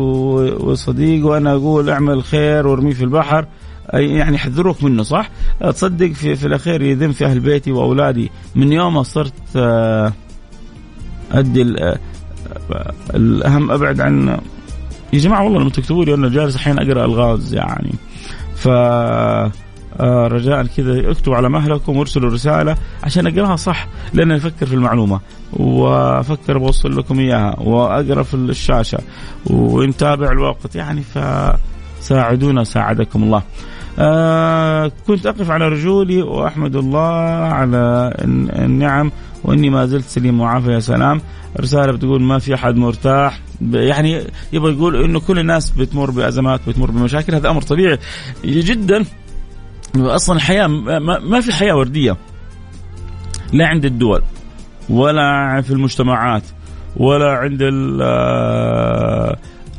وصديق 0.61 1.25
وأنا 1.25 1.51
أقول 1.51 1.89
اعمل 1.89 2.23
خير 2.23 2.67
وارميه 2.67 2.93
في 2.93 3.03
البحر. 3.03 3.45
يعني 3.93 4.35
يحذروك 4.35 4.83
منه 4.83 5.03
صح؟ 5.03 5.29
تصدق 5.59 6.11
في, 6.11 6.35
في 6.35 6.47
الأخير 6.47 6.81
يذم 6.81 7.11
في 7.11 7.25
أهل 7.25 7.39
بيتي 7.39 7.71
وأولادي 7.71 8.31
من 8.55 8.71
يوم 8.71 8.93
ما 8.93 9.03
صرت 9.03 9.33
آه، 9.55 10.13
أدي 11.31 11.61
آه، 11.61 11.99
الأهم 13.15 13.71
أبعد 13.71 14.01
عن 14.01 14.39
يا 15.13 15.19
جماعة 15.19 15.43
والله 15.43 15.59
لما 15.59 15.69
تكتبوا 15.69 16.05
لي 16.05 16.13
أنا 16.13 16.29
جالس 16.29 16.55
أحيانا 16.55 16.81
أقرأ 16.81 17.05
الغاز 17.05 17.53
يعني 17.53 17.93
ف 18.55 18.67
آه، 19.99 20.27
رجاء 20.27 20.65
كذا 20.65 21.11
اكتبوا 21.11 21.35
على 21.35 21.49
مهلكم 21.49 21.97
وارسلوا 21.97 22.31
رسالة 22.31 22.77
عشان 23.03 23.27
أقراها 23.27 23.55
صح 23.55 23.87
لأن 24.13 24.31
أفكر 24.31 24.65
في 24.65 24.73
المعلومة 24.73 25.19
وأفكر 25.53 26.57
بوصل 26.57 26.97
لكم 26.97 27.19
إياها 27.19 27.59
وأقرأ 27.59 28.23
في 28.23 28.33
الشاشة 28.33 28.99
ونتابع 29.45 30.31
الوقت 30.31 30.75
يعني 30.75 31.01
فساعدونا 32.01 32.63
ساعدكم 32.63 33.23
الله. 33.23 33.43
آه 33.99 34.91
كنت 35.07 35.25
أقف 35.25 35.51
على 35.51 35.67
رجولي 35.67 36.21
وأحمد 36.21 36.75
الله 36.75 37.09
على 37.53 38.13
النعم 38.65 39.11
وإني 39.43 39.69
ما 39.69 39.85
زلت 39.85 40.05
سليم 40.05 40.41
وعافية 40.41 40.71
يا 40.71 40.79
سلام. 40.79 41.21
رسالة 41.59 41.91
بتقول 41.91 42.21
ما 42.21 42.39
في 42.39 42.55
أحد 42.55 42.75
مرتاح. 42.75 43.39
يعني 43.71 44.21
يبغى 44.53 44.73
يقول 44.73 45.03
إنه 45.03 45.19
كل 45.19 45.39
الناس 45.39 45.69
بتمر 45.69 46.11
بأزمات 46.11 46.59
بتمر 46.67 46.91
بمشاكل 46.91 47.35
هذا 47.35 47.49
أمر 47.49 47.61
طبيعي. 47.61 47.97
جدا 48.45 49.05
أصلا 49.95 50.35
الحياة 50.35 50.67
ما 50.67 51.41
في 51.41 51.53
حياة 51.53 51.73
وردية. 51.73 52.17
لا 53.53 53.67
عند 53.67 53.85
الدول 53.85 54.21
ولا 54.89 55.61
في 55.61 55.71
المجتمعات 55.71 56.43
ولا 56.97 57.31
عند 57.31 57.59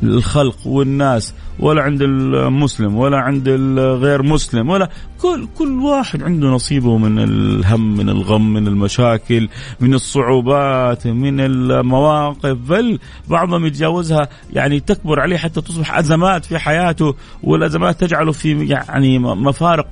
الخلق 0.03 0.67
والناس. 0.67 1.33
ولا 1.61 1.81
عند 1.81 2.01
المسلم 2.01 2.95
ولا 2.95 3.17
عند 3.17 3.47
الغير 3.47 4.23
مسلم 4.23 4.69
ولا 4.69 4.89
كل 5.21 5.47
كل 5.57 5.79
واحد 5.81 6.23
عنده 6.23 6.47
نصيبه 6.47 6.97
من 6.97 7.19
الهم 7.19 7.97
من 7.97 8.09
الغم 8.09 8.53
من 8.53 8.67
المشاكل 8.67 9.49
من 9.79 9.93
الصعوبات 9.93 11.07
من 11.07 11.39
المواقف. 11.39 12.57
بل 12.69 12.99
بعضهم 13.29 13.65
يتجاوزها 13.65 14.27
يعني 14.53 14.79
تكبر 14.79 15.19
عليه 15.19 15.37
حتى 15.37 15.61
تصبح 15.61 15.97
أزمات 15.97 16.45
في 16.45 16.59
حياته 16.59 17.15
والأزمات 17.43 17.99
تجعله 17.99 18.31
في 18.31 18.65
يعني 18.65 19.19
مفارق 19.19 19.87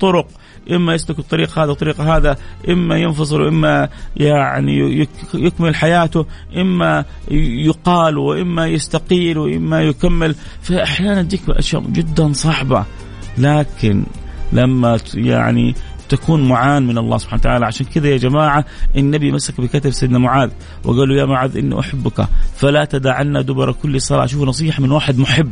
طرق 0.00 0.26
إما 0.70 0.94
يسلك 0.94 1.18
الطريق 1.18 1.58
هذا 1.58 1.72
الطريق 1.72 2.00
هذا 2.00 2.36
إما 2.68 2.96
ينفصل 2.96 3.42
وإما 3.42 3.88
يعني 4.16 5.06
يكمل 5.34 5.74
حياته 5.74 6.26
إما 6.56 7.04
يقال 7.30 8.18
وإما 8.18 8.66
يستقيل 8.66 9.38
وإما 9.38 9.82
يكمل. 9.82 10.34
فأحيانا 10.62 11.22
تجيك 11.22 11.40
أشياء 11.48 11.82
جدا 11.82 12.32
صعبة. 12.32 12.84
لكن 13.38 14.04
لما 14.52 14.98
يعني 15.14 15.74
تكون 16.08 16.48
معان 16.48 16.86
من 16.86 16.98
الله 16.98 17.18
سبحانه 17.18 17.40
وتعالى. 17.40 17.66
عشان 17.66 17.86
كذا 17.86 18.08
يا 18.08 18.16
جماعة 18.16 18.64
النبي 18.96 19.32
مسك 19.32 19.60
بكتف 19.60 19.94
سيدنا 19.94 20.18
معاذ 20.18 20.50
وقال 20.84 21.08
له 21.08 21.20
يا 21.20 21.24
معاذ 21.24 21.56
إني 21.56 21.80
أحبك 21.80 22.28
فلا 22.56 22.84
تدعنا 22.84 23.42
دبر 23.42 23.72
كل 23.72 24.00
صلاة. 24.00 24.26
شوفوا 24.26 24.46
نصيحة 24.46 24.82
من 24.82 24.90
واحد 24.90 25.18
محب. 25.18 25.50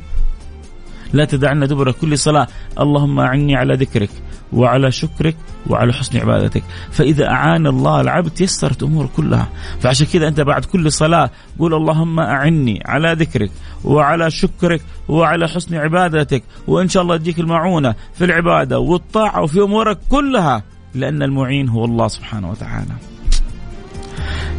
لا 1.12 1.24
تدعنا 1.24 1.66
دبر 1.66 1.92
كل 1.92 2.18
صلاة. 2.18 2.46
اللهم 2.80 3.20
أعني 3.20 3.56
على 3.56 3.74
ذكرك 3.74 4.10
وعلى 4.52 4.92
شكرك 4.92 5.36
وعلى 5.66 5.92
حسن 5.92 6.18
عبادتك. 6.18 6.62
فإذا 6.90 7.28
أعان 7.28 7.66
الله 7.66 8.00
العبد 8.00 8.30
تيسرت 8.30 8.82
أمور 8.82 9.06
كلها. 9.16 9.48
فعشان 9.80 10.06
كذا 10.06 10.28
أنت 10.28 10.40
بعد 10.40 10.64
كل 10.64 10.92
صلاة 10.92 11.30
قول 11.58 11.74
اللهم 11.74 12.20
أعني 12.20 12.82
على 12.86 13.12
ذكرك 13.12 13.50
وعلى 13.84 14.30
شكرك 14.30 14.80
وعلى 15.08 15.48
حسن 15.48 15.74
عبادتك. 15.74 16.42
وإن 16.66 16.88
شاء 16.88 17.02
الله 17.02 17.14
يديك 17.14 17.38
المعونة 17.40 17.94
في 18.14 18.24
العبادة 18.24 18.78
والطاعة 18.78 19.42
وفي 19.42 19.60
أمورك 19.60 19.98
كلها. 20.08 20.62
لأن 20.94 21.22
المعين 21.22 21.68
هو 21.68 21.84
الله 21.84 22.08
سبحانه 22.08 22.50
وتعالى. 22.50 22.94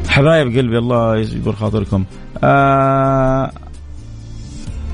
حبايب 0.07 0.47
قلبي 0.57 0.77
الله 0.77 1.17
يجبر 1.17 1.53
خاطركم. 1.53 2.05
آه 2.43 3.51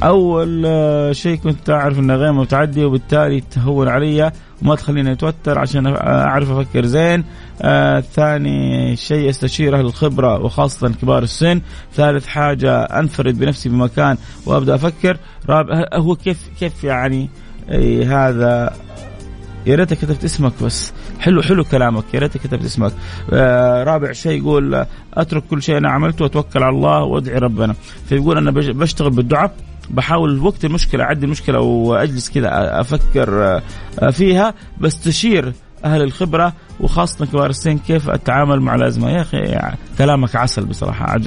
أول 0.03 0.67
شيء 1.15 1.35
كنت 1.35 1.69
أعرف 1.69 1.99
انها 1.99 2.15
غير 2.15 2.31
متعدي 2.31 2.85
وبالتالي 2.85 3.41
تهون 3.41 3.87
علي 3.87 4.31
وما 4.61 4.75
تخليني 4.75 5.11
أتوتر 5.11 5.59
عشان 5.59 5.87
أعرف 5.97 6.51
أفكر 6.51 6.85
زين. 6.85 7.23
آه 7.61 7.99
ثاني 7.99 8.95
شيء 8.95 9.29
استشير 9.29 9.79
أهل 9.79 9.85
الخبره 9.85 10.39
وخاصة 10.39 10.89
كبار 11.01 11.23
السن. 11.23 11.61
ثالث 11.95 12.27
حاجة 12.27 12.83
أنفرد 12.83 13.39
بنفسي 13.39 13.69
بمكان 13.69 14.17
وأبدأ 14.45 14.75
أفكر. 14.75 15.17
رابع 15.49 15.85
هو 15.93 16.15
كيف 16.15 16.49
كيف 16.59 16.83
يعني 16.83 17.29
هذا؟ 18.05 18.73
يا 19.65 19.75
ريتك 19.75 19.97
كتبت 19.97 20.23
اسمك 20.23 20.53
بس. 20.63 20.93
حلو 21.19 21.41
حلو 21.41 21.63
كلامك 21.63 22.03
يا 22.13 22.19
ريتك 22.19 22.41
كتبت 22.41 22.65
اسمك. 22.65 22.91
آه 23.33 23.83
رابع 23.83 24.11
شيء 24.11 24.41
يقول 24.41 24.85
أترك 25.13 25.43
كل 25.49 25.63
شيء 25.63 25.77
أنا 25.77 25.89
عملته 25.89 26.23
وأتوكل 26.23 26.63
على 26.63 26.75
الله 26.75 27.03
وأدعي 27.03 27.37
ربنا. 27.37 27.75
فيقول 28.09 28.37
أنا 28.37 28.51
بشتغل 28.51 29.09
بالدعاء. 29.09 29.51
بحاول 29.89 30.39
وقت 30.39 30.65
المشكلة 30.65 31.03
اعدي 31.03 31.25
المشكلة 31.25 31.59
وأجلس 31.59 32.29
كذا 32.29 32.49
أفكر 32.81 33.61
آه، 34.01 34.09
فيها 34.09 34.53
بستشير 34.81 35.53
أهل 35.85 36.01
الخبرة 36.01 36.53
وخاصة 36.79 37.25
كبار 37.25 37.49
السن 37.49 37.77
كيف 37.77 38.09
التعامل 38.09 38.59
مع 38.61 38.75
الأزمة؟ 38.75 39.09
يا 39.09 39.21
أخي 39.21 39.37
كلامك 39.97 40.35
عسل 40.35 40.65
بصراحة. 40.65 41.17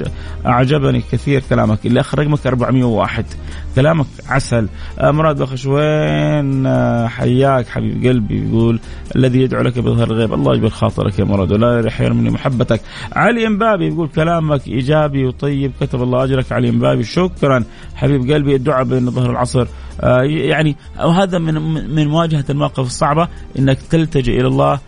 أعجبني 0.45 1.01
كثير 1.11 1.43
كلامك. 1.49 1.85
اللي 1.85 1.99
اخر 1.99 2.19
رقمك 2.19 2.47
401 2.47 3.25
كلامك 3.75 4.05
عسل. 4.27 4.67
آه، 4.99 5.11
مراد 5.11 5.41
بخشوين 5.41 6.65
آه، 6.65 7.07
حياك 7.07 7.67
حبيب 7.67 8.05
قلبي 8.07 8.49
يقول 8.49 8.79
الذي 9.15 9.41
يدعو 9.41 9.61
لك 9.61 9.79
بظهر 9.79 10.11
الغيب. 10.11 10.33
الله 10.33 10.55
يجبر 10.55 10.69
خاطرك 10.69 11.19
يا 11.19 11.23
مراد. 11.23 11.51
ولا 11.51 11.87
يحرمني 11.87 12.29
محبتك. 12.29 12.81
علي 13.13 13.47
أمبابي 13.47 13.87
يقول 13.87 14.07
كلامك 14.07 14.67
إيجابي 14.67 15.25
وطيب. 15.25 15.71
كتب 15.81 16.03
الله 16.03 16.23
أجرك 16.23 16.51
علي 16.51 16.69
أمبابي. 16.69 17.03
شكرا 17.03 17.63
حبيب 17.95 18.31
قلبي. 18.31 18.55
الدعاء 18.55 18.83
بين 18.83 19.11
ظهر 19.11 19.31
العصر. 19.31 19.67
آه، 20.01 20.21
يعني 20.23 20.75
وهذا 20.99 21.39
من 21.39 21.53
من 21.95 22.07
مواجهة 22.07 22.45
المواقف 22.49 22.79
الصعبة 22.79 23.27
إنك 23.59 23.77
تلتجئ 23.81 24.39
إلى 24.39 24.47
الله 24.47 24.79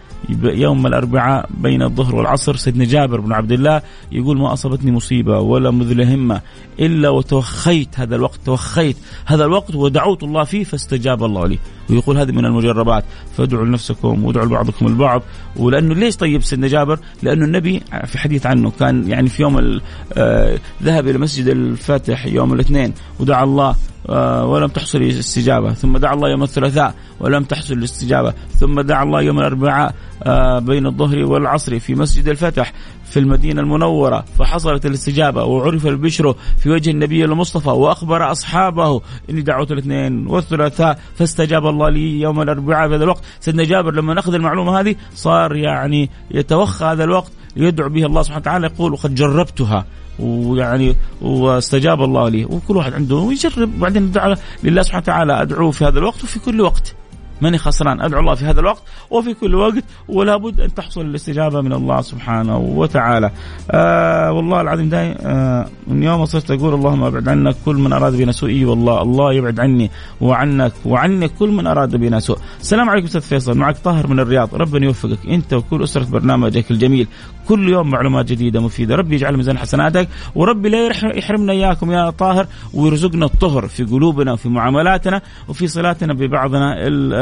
يوم 0.44 0.88
الأربعاء 0.88 1.50
بين 1.58 1.82
الظهر 1.82 2.16
والعصر 2.16 2.56
سيدنا 2.56 2.86
جابر 2.86 3.20
بن 3.20 3.34
عبد 3.34 3.52
الله 3.52 3.82
يقول 4.12 4.38
ما 4.38 4.54
أصابتني 4.54 4.92
مصيبة 4.92 5.40
ولا 5.40 5.72
مذل 5.72 6.02
همة 6.02 6.42
إلا 6.80 7.10
وتوخيت 7.10 8.00
هذا 8.00 8.16
الوقت 8.16 8.40
توخيت 8.46 8.98
هذا 9.26 9.46
الوقت 9.46 9.76
ودعوت 9.76 10.24
الله 10.24 10.44
فيه 10.44 10.64
فاستجاب 10.64 11.24
الله 11.24 11.48
لي. 11.48 11.60
ويقول 11.90 12.18
هذه 12.18 12.32
من 12.32 12.46
المجربات. 12.46 13.04
فادعوا 13.38 13.66
لنفسكم 13.66 14.26
وادعوا 14.26 14.46
لبعضكم 14.46 14.88
البعض. 14.88 15.22
ولأنه 15.56 15.96
ليش 15.96 16.16
طيب 16.16 16.44
سيدنا 16.44 16.68
جابر؟ 16.68 17.00
لأنه 17.24 17.46
النبي 17.46 17.84
في 18.06 18.18
حديث 18.18 18.46
عنه 18.46 18.72
كان 18.80 19.08
يعني 19.08 19.30
في 19.30 19.42
يوم 19.42 19.80
آه، 20.14 20.60
ذهب 20.84 21.08
إلى 21.08 21.18
مسجد 21.18 21.48
الفاتح 21.48 22.26
يوم 22.26 22.54
الاثنين 22.54 22.94
ودعا 23.20 23.44
الله 23.44 23.76
آه، 24.10 24.46
ولم 24.46 24.68
تحصل 24.68 24.98
الاستجابة، 24.98 25.74
ثم 25.74 25.98
دعا 25.98 26.14
الله 26.14 26.30
يوم 26.30 26.44
الثلاثاء 26.44 26.96
ولم 27.20 27.44
تحصل 27.44 27.74
الاستجابة، 27.74 28.34
ثم 28.60 28.82
دعا 28.82 29.04
الله 29.04 29.22
يوم 29.22 29.40
الأربعاء 29.40 29.96
آه، 30.24 30.60
بين 30.60 30.86
الظهر 30.86 31.26
والعصر 31.26 31.80
في 31.80 31.96
مسجد 31.96 32.28
الفتح 32.28 32.74
في 33.16 33.22
المدينة 33.22 33.62
المنورة 33.62 34.26
فحصلت 34.40 34.86
الاستجابة 34.86 35.44
وعرف 35.44 35.88
البشر 35.88 36.36
في 36.58 36.70
وجه 36.70 36.92
النبي 36.92 37.26
المصطفى 37.26 37.70
وأخبر 37.70 38.32
أصحابه 38.32 39.02
إني 39.30 39.42
دعوت 39.42 39.72
الاثنين 39.72 40.28
والثلاثاء 40.28 41.00
فاستجاب 41.16 41.68
الله 41.68 41.90
لي 41.90 42.22
يوم 42.22 42.42
الأربعاء 42.42 42.88
في 42.90 42.96
هذا 42.96 43.04
الوقت. 43.04 43.24
سيدنا 43.40 43.64
جابر 43.64 43.94
لما 43.94 44.14
نأخذ 44.14 44.34
المعلومة 44.34 44.80
هذه 44.80 44.96
صار 45.16 45.56
يعني 45.56 46.10
يتوخى 46.32 46.86
هذا 46.86 47.04
الوقت 47.04 47.32
يدعو 47.56 47.90
به 47.90 48.06
الله 48.06 48.22
سبحانه 48.22 48.42
وتعالى 48.42 48.68
يقول 48.68 48.94
وقد 48.94 49.16
جربتها. 49.16 49.86
ويعني 50.20 50.96
واستجاب 51.22 52.04
الله 52.04 52.30
لي. 52.30 52.46
وكل 52.46 52.78
واحد 52.78 52.94
عنده 52.94 53.16
ويجرب 53.16 53.78
وبعدين 53.78 54.04
ادعو 54.04 54.36
لله 54.64 54.82
سبحانه 54.82 55.04
وتعالى 55.04 55.42
أدعوه 55.42 55.72
في 55.72 55.86
هذا 55.86 56.00
الوقت 56.00 56.24
وفي 56.24 56.40
كل 56.40 56.62
وقت. 56.62 56.96
ماني 57.42 57.58
خسران. 57.58 58.02
أدعو 58.02 58.20
الله 58.20 58.36
في 58.36 58.46
هذا 58.46 58.60
الوقت 58.60 58.84
وفي 59.10 59.34
كل 59.34 59.56
وقت 59.56 59.84
ولا 60.08 60.38
بد 60.38 60.62
أن 60.62 60.74
تحصل 60.74 61.02
الاستجابة 61.02 61.62
من 61.62 61.74
الله 61.74 62.02
سبحانه 62.02 62.58
وتعالى. 62.58 63.32
آه 63.72 64.32
والله 64.32 64.62
العظيم 64.62 64.90
داي 64.90 65.16
آه 65.22 65.68
من 65.88 66.04
يوم 66.04 66.26
صرت 66.26 66.52
أقول 66.52 66.74
اللهم 66.74 67.04
أبعد 67.04 67.30
عنا 67.30 67.54
كل 67.66 67.76
من 67.76 67.94
أراد 67.94 68.16
بنا 68.16 68.32
سوء. 68.32 68.50
إي 68.50 68.66
والله 68.66 69.02
الله 69.02 69.34
يبعد 69.34 69.60
عني 69.60 69.92
وعنك 70.22 70.74
وعني 70.86 71.28
كل 71.28 71.50
من 71.50 71.68
أراد 71.68 71.96
بنا 71.96 72.20
سوء. 72.20 72.38
السلام 72.60 72.90
عليكم 72.90 73.06
أستاذ 73.06 73.22
فيصل. 73.22 73.58
معك 73.58 73.78
طاهر 73.78 74.08
من 74.08 74.20
الرياض. 74.20 74.56
ربنا 74.56 74.86
يوفقك. 74.86 75.20
أنت 75.30 75.54
وكل 75.54 75.84
أسرة 75.84 76.06
برنامجك 76.06 76.72
الجميل. 76.72 77.08
كل 77.48 77.70
يوم 77.70 77.90
معلومات 77.90 78.26
جديدة 78.26 78.62
مفيدة. 78.62 78.96
ربي 78.96 79.16
يجعل 79.16 79.38
ميزان 79.38 79.58
حسناتك 79.58 80.08
وربي 80.36 80.70
لا 80.70 80.88
يحرمنا 81.16 81.54
إياكم 81.54 81.92
يا 81.92 82.10
طاهر 82.10 82.48
ويرزقنا 82.74 83.26
الطهر 83.26 83.68
في 83.68 83.84
قلوبنا 83.84 84.34
وفي 84.34 84.50
معاملاتنا 84.50 85.22
وفي 85.48 85.68
صلاتنا 85.68 86.14
ببعضنا 86.14 86.76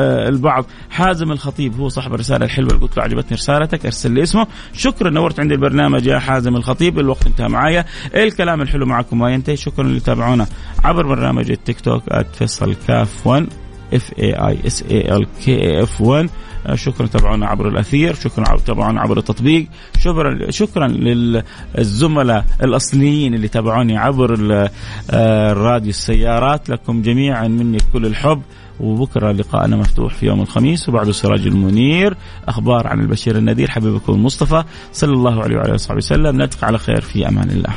البعض. 0.03 0.65
حازم 0.89 1.31
الخطيب 1.31 1.79
هو 1.79 1.89
صاحب 1.89 2.13
الرسالة 2.13 2.45
الحلوة 2.45 2.69
اللي 2.69 2.81
قلت 2.81 2.97
له 2.97 3.03
عجبتني 3.03 3.37
رسالتك 3.37 3.85
ارسل 3.85 4.11
لي 4.11 4.23
اسمه. 4.23 4.47
شكرا 4.73 5.09
نورت 5.09 5.39
عندي 5.39 5.53
البرنامج 5.53 6.05
يا 6.05 6.19
حازم 6.19 6.55
الخطيب 6.55 6.99
الوقت 6.99 7.27
انتهى 7.27 7.47
معايا. 7.47 7.85
الكلام 8.15 8.61
الحلو 8.61 8.85
معكم 8.85 9.19
ما 9.19 9.33
ينتهي. 9.33 9.57
شكرا 9.57 9.85
اللي 9.85 9.99
تابعونا 9.99 10.47
عبر 10.83 11.07
برنامج 11.07 11.51
التيك 11.51 11.79
توك 11.79 12.03
@فيصل 12.33 12.75
كاف 12.87 13.27
1 13.27 13.47
F 13.93 14.13
A 14.19 14.33
I 14.33 14.57
S 14.67 14.83
A 14.91 15.15
L 15.15 15.27
K 15.45 15.83
F 15.83 16.01
1 16.01 16.29
شكرا 16.73 17.07
تابعونا 17.07 17.47
عبر 17.47 17.67
الأثير 17.67 18.15
شكرا 18.15 18.57
تابعونا 18.65 19.01
عبر 19.01 19.17
التطبيق. 19.17 19.67
شكرا 19.99 20.51
شكرا 20.51 20.87
للزملاء 20.87 22.45
الأصليين 22.63 23.33
اللي 23.33 23.47
تابعوني 23.47 23.97
عبر 23.97 24.37
آه، 25.11 25.51
الراديو 25.51 25.89
السيارات. 25.89 26.69
لكم 26.69 27.01
جميعا 27.01 27.47
مني 27.47 27.77
كل 27.93 28.05
الحب. 28.05 28.41
وبكرة 28.79 29.31
لقاءنا 29.31 29.75
مفتوح 29.75 30.13
في 30.13 30.25
يوم 30.25 30.41
الخميس 30.41 30.89
وبعده 30.89 31.11
سراج 31.11 31.47
المنير. 31.47 32.17
أخبار 32.47 32.87
عن 32.87 32.99
البشير 32.99 33.37
النذير 33.37 33.69
حبيبكم 33.69 34.13
المصطفى 34.13 34.63
صلى 34.93 35.13
الله 35.13 35.43
عليه 35.43 35.55
وعلى 35.55 35.65
آله 35.65 35.73
وصحبه 35.73 35.97
وسلم. 35.97 36.37
نلتقي 36.37 36.67
على 36.67 36.77
خير 36.77 37.01
في 37.01 37.27
أمان 37.27 37.49
الله. 37.49 37.73